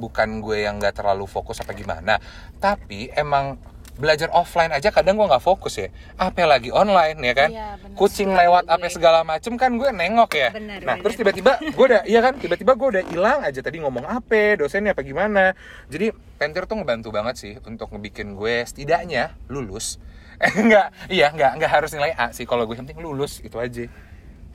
bukan 0.00 0.28
gue 0.40 0.64
yang 0.64 0.80
nggak 0.80 0.96
terlalu 0.96 1.28
fokus 1.28 1.60
apa 1.60 1.76
gimana. 1.76 2.16
Tapi 2.56 3.12
emang 3.12 3.60
belajar 3.98 4.30
offline 4.30 4.70
aja 4.70 4.88
kadang 4.88 5.18
gue 5.18 5.26
nggak 5.26 5.42
fokus 5.42 5.74
ya 5.76 5.90
apa 6.14 6.46
lagi 6.46 6.70
online 6.70 7.18
ya 7.18 7.34
kan 7.34 7.50
Iya, 7.50 7.68
bener. 7.76 7.96
kucing 7.98 8.30
lewat 8.30 8.64
apa 8.64 8.86
segala 8.86 9.20
macem 9.22 9.54
kan 9.54 9.74
gue 9.74 9.90
nengok 9.90 10.30
ya 10.32 10.48
Bener, 10.54 10.78
nah 10.80 10.94
bener. 10.94 11.02
terus 11.02 11.16
tiba-tiba 11.18 11.52
gue 11.58 11.84
udah 11.84 12.02
iya 12.06 12.22
kan 12.22 12.38
tiba-tiba 12.38 12.72
gue 12.72 12.88
udah 12.94 13.04
hilang 13.04 13.42
aja 13.42 13.58
tadi 13.58 13.76
ngomong 13.78 14.06
apa 14.06 14.54
dosennya 14.56 14.94
apa 14.94 15.02
gimana 15.02 15.52
jadi 15.86 16.14
Penter 16.38 16.64
tuh 16.64 16.78
ngebantu 16.78 17.10
banget 17.10 17.34
sih 17.34 17.52
untuk 17.58 17.90
ngebikin 17.90 18.32
gue 18.32 18.62
setidaknya 18.62 19.34
lulus 19.46 19.98
eh 20.38 20.54
enggak 20.54 20.94
iya 21.10 21.34
enggak 21.34 21.58
enggak 21.58 21.70
harus 21.72 21.90
nilai 21.90 22.14
A 22.14 22.30
sih 22.30 22.46
kalau 22.46 22.62
gue 22.62 22.72
yang 22.72 22.86
penting 22.86 23.02
lulus 23.02 23.42
itu 23.42 23.58
aja 23.58 23.90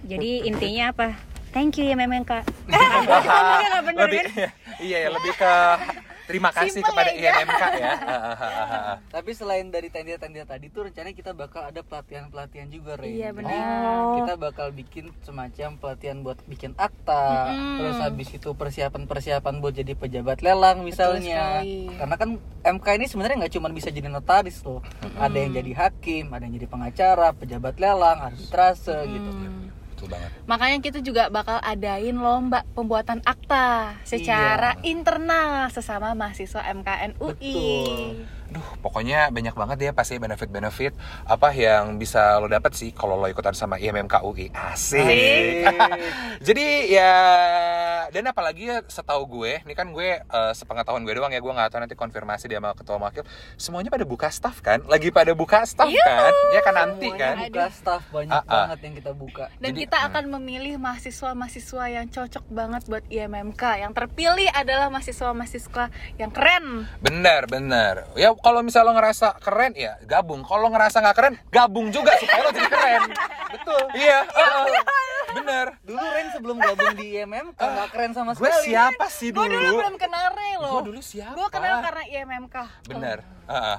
Jadi 0.03 0.43
intinya 0.43 0.91
apa? 0.91 1.15
Thank 1.51 1.77
you 1.77 1.85
ya 1.85 1.95
memang 1.95 2.23
kak. 2.23 2.43
Lebih 3.95 4.19
kan? 4.25 4.51
iya 4.81 5.05
ya 5.05 5.09
lebih 5.11 5.31
ke 5.31 5.53
terima 6.25 6.49
kasih 6.49 6.81
Simple 6.81 6.89
kepada 6.91 7.11
ya, 7.13 7.31
IMMK 7.43 7.63
ya. 7.77 7.93
Tapi 9.15 9.31
selain 9.35 9.67
dari 9.69 9.89
tenda-tenda 9.91 10.43
tadi 10.47 10.71
tuh 10.71 10.87
rencananya 10.87 11.15
kita 11.15 11.31
bakal 11.35 11.67
ada 11.67 11.81
pelatihan-pelatihan 11.83 12.67
juga, 12.71 12.95
Ren. 12.97 13.11
Iya, 13.11 13.29
benar. 13.35 14.23
kita 14.23 14.33
bakal 14.39 14.67
bikin 14.71 15.11
semacam 15.21 15.69
pelatihan 15.77 16.17
buat 16.23 16.39
bikin 16.47 16.71
akta, 16.79 17.53
Mm-mm. 17.53 17.77
terus 17.79 17.97
habis 17.99 18.29
itu 18.31 18.49
persiapan-persiapan 18.55 19.53
buat 19.59 19.73
jadi 19.75 19.93
pejabat 19.97 20.39
lelang 20.41 20.87
misalnya. 20.87 21.61
Karena 21.99 22.15
kan 22.15 22.29
MK 22.63 22.87
ini 22.95 23.05
sebenarnya 23.11 23.35
nggak 23.45 23.53
cuma 23.59 23.67
bisa 23.73 23.91
jadi 23.91 24.07
notaris 24.07 24.63
loh. 24.63 24.79
Ada 25.19 25.35
yang 25.35 25.51
jadi 25.59 25.71
hakim, 25.75 26.31
ada 26.31 26.47
yang 26.47 26.55
jadi 26.55 26.67
pengacara, 26.71 27.35
pejabat 27.35 27.75
lelang, 27.77 28.17
arbitrase 28.31 28.95
gitu. 29.09 29.31
Betul 30.03 30.19
banget. 30.19 30.31
Makanya 30.43 30.77
kita 30.83 30.99
juga 30.99 31.23
bakal 31.31 31.63
adain 31.63 32.19
lomba 32.19 32.67
pembuatan 32.75 33.23
akta 33.23 33.95
secara 34.03 34.75
internal 34.83 35.71
sesama 35.71 36.11
mahasiswa 36.11 36.59
MKN 36.75 37.15
UI. 37.23 37.55
Betul. 37.55 38.27
Duh, 38.53 38.67
pokoknya 38.85 39.33
banyak 39.33 39.57
banget 39.57 39.77
ya 39.89 39.91
pasti 39.97 40.21
benefit-benefit 40.21 40.93
apa 41.25 41.49
yang 41.57 41.97
bisa 41.97 42.37
lo 42.37 42.45
dapat 42.45 42.77
sih 42.77 42.93
kalau 42.93 43.17
lo 43.17 43.25
ikutan 43.25 43.57
sama 43.57 43.81
IMMK 43.81 44.21
UI. 44.21 44.53
Asik. 44.53 45.65
Jadi 46.47 46.93
ya 46.93 47.13
dan 48.13 48.29
apalagi 48.29 48.69
ya 48.69 48.85
setahu 48.85 49.25
gue, 49.41 49.65
ini 49.65 49.73
kan 49.73 49.89
gue 49.89 50.21
eh, 50.21 50.53
sepengetahuan 50.53 51.01
gue 51.01 51.17
doang 51.17 51.33
ya, 51.33 51.41
gue 51.41 51.49
nggak 51.49 51.69
tahu 51.73 51.81
nanti 51.81 51.97
konfirmasi 51.97 52.45
dia 52.45 52.61
sama 52.61 52.77
ketua 52.77 53.01
wakil. 53.01 53.25
Semuanya 53.57 53.89
pada 53.89 54.05
buka 54.05 54.29
staff 54.29 54.61
kan? 54.61 54.85
Lagi 54.85 55.09
pada 55.09 55.33
buka 55.33 55.65
staff 55.65 55.89
kan? 55.89 56.31
Ya 56.53 56.61
kan 56.61 56.77
nanti 56.77 57.09
kan? 57.09 57.41
Semuanya 57.41 57.49
buka 57.49 57.67
staff 57.73 58.03
banyak 58.13 58.31
Ah, 58.33 58.45
ah. 58.45 58.65
banget 58.69 58.79
yang 58.85 58.95
kita 59.01 59.11
buka 59.13 59.45
Dan 59.57 59.73
Jadi, 59.73 59.79
kita 59.85 59.97
hmm. 59.97 60.07
akan 60.13 60.23
memilih 60.37 60.75
mahasiswa-mahasiswa 60.77 61.83
yang 61.89 62.05
cocok 62.09 62.45
banget 62.53 62.81
buat 62.85 63.05
IMMK. 63.09 63.63
Yang 63.81 63.93
terpilih 63.97 64.49
adalah 64.53 64.87
mahasiswa-mahasiswa 64.93 65.83
yang 66.21 66.29
keren. 66.29 66.85
Bener, 67.01 67.41
bener. 67.49 68.05
Ya 68.13 68.29
kalau 68.43 68.59
misalnya 68.59 68.91
lo 68.91 68.93
ngerasa 68.93 69.39
keren 69.39 69.71
ya 69.73 69.95
gabung. 70.03 70.43
Kalau 70.43 70.67
ngerasa 70.67 70.99
nggak 70.99 71.15
keren, 71.15 71.33
gabung 71.47 71.87
juga 71.89 72.11
supaya 72.19 72.41
lo 72.43 72.51
jadi 72.51 72.67
keren. 72.67 73.01
betul 73.49 73.81
Iya, 73.95 74.19
heeh. 74.27 74.65
bener. 75.33 75.67
dulu 75.81 76.03
Ren 76.03 76.27
sebelum 76.29 76.57
gabung 76.59 76.93
di 76.93 77.17
IMM 77.17 77.55
kan 77.55 77.69
nggak 77.73 77.89
keren 77.89 78.11
sama 78.11 78.35
Gue 78.35 78.45
sekali 78.45 78.69
siapa 78.69 79.05
sih 79.07 79.31
Gue 79.31 79.47
dulu 79.47 79.57
dulu? 79.57 79.77
belum 79.79 79.95
kenal 79.95 80.25
Re 80.29 80.51
loh. 80.59 80.71
Gue 80.77 80.83
dulu 80.91 81.01
siapa? 81.01 81.33
Gue 81.33 81.47
kenal 81.49 81.81
karena 81.81 82.03
IMMK. 82.05 82.55
Bener. 82.85 83.17
Heeh. 83.47 83.77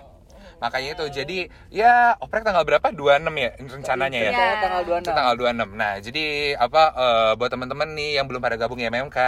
Makanya 0.62 0.90
itu 0.98 1.04
jadi 1.10 1.38
ya 1.70 2.14
oprek 2.18 2.44
tanggal 2.46 2.64
berapa? 2.66 2.90
26 2.90 3.26
ya 3.34 3.50
rencananya 3.58 4.18
ya. 4.18 4.30
Rencananya 4.30 4.56
tanggal 4.62 4.82
Itu 4.82 5.10
26 5.10 5.18
tanggal 5.18 5.34
26. 5.38 5.80
Nah, 5.80 5.94
jadi 6.00 6.24
apa 6.58 6.82
eh, 6.94 7.32
buat 7.38 7.50
teman-teman 7.50 7.88
nih 7.94 8.10
yang 8.20 8.26
belum 8.26 8.40
pada 8.40 8.56
gabung 8.58 8.80
IMMK, 8.80 9.18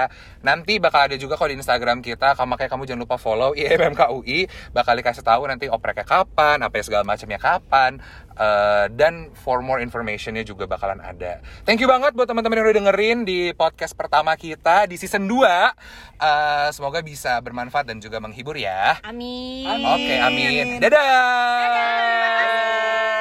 nanti 0.42 0.78
bakal 0.78 1.10
ada 1.10 1.16
juga 1.18 1.38
kok 1.38 1.48
di 1.50 1.56
Instagram 1.58 1.98
kita, 2.02 2.34
kamu 2.34 2.48
makanya 2.56 2.70
kamu 2.72 2.82
jangan 2.86 3.02
lupa 3.02 3.16
follow 3.18 3.50
IMMK 3.52 4.02
UI, 4.12 4.46
bakal 4.72 4.94
dikasih 4.98 5.22
tahu 5.22 5.46
nanti 5.50 5.66
opreknya 5.68 6.06
kapan, 6.06 6.62
apa 6.62 6.74
ya 6.78 6.82
segala 6.84 7.04
macamnya 7.04 7.40
kapan. 7.40 7.98
Uh, 8.36 8.86
dan 8.92 9.32
for 9.32 9.64
more 9.64 9.80
informationnya 9.80 10.44
juga 10.44 10.68
bakalan 10.68 11.00
ada. 11.00 11.40
Thank 11.64 11.80
you 11.80 11.88
banget 11.88 12.12
buat 12.12 12.28
teman-teman 12.28 12.60
yang 12.60 12.66
udah 12.68 12.76
dengerin 12.84 13.18
di 13.24 13.50
podcast 13.56 13.96
pertama 13.96 14.36
kita 14.36 14.84
di 14.84 15.00
season 15.00 15.24
2. 15.24 15.32
Uh, 15.34 15.44
eh, 16.20 16.68
semoga 16.76 17.00
bisa 17.00 17.40
bermanfaat 17.40 17.88
dan 17.88 17.98
juga 17.98 18.20
menghibur 18.20 18.54
ya. 18.54 19.00
Amin. 19.02 19.64
Oke, 19.66 20.04
okay, 20.04 20.18
amin. 20.20 20.78
Dadah. 20.78 21.00
Dadah. 21.64 23.15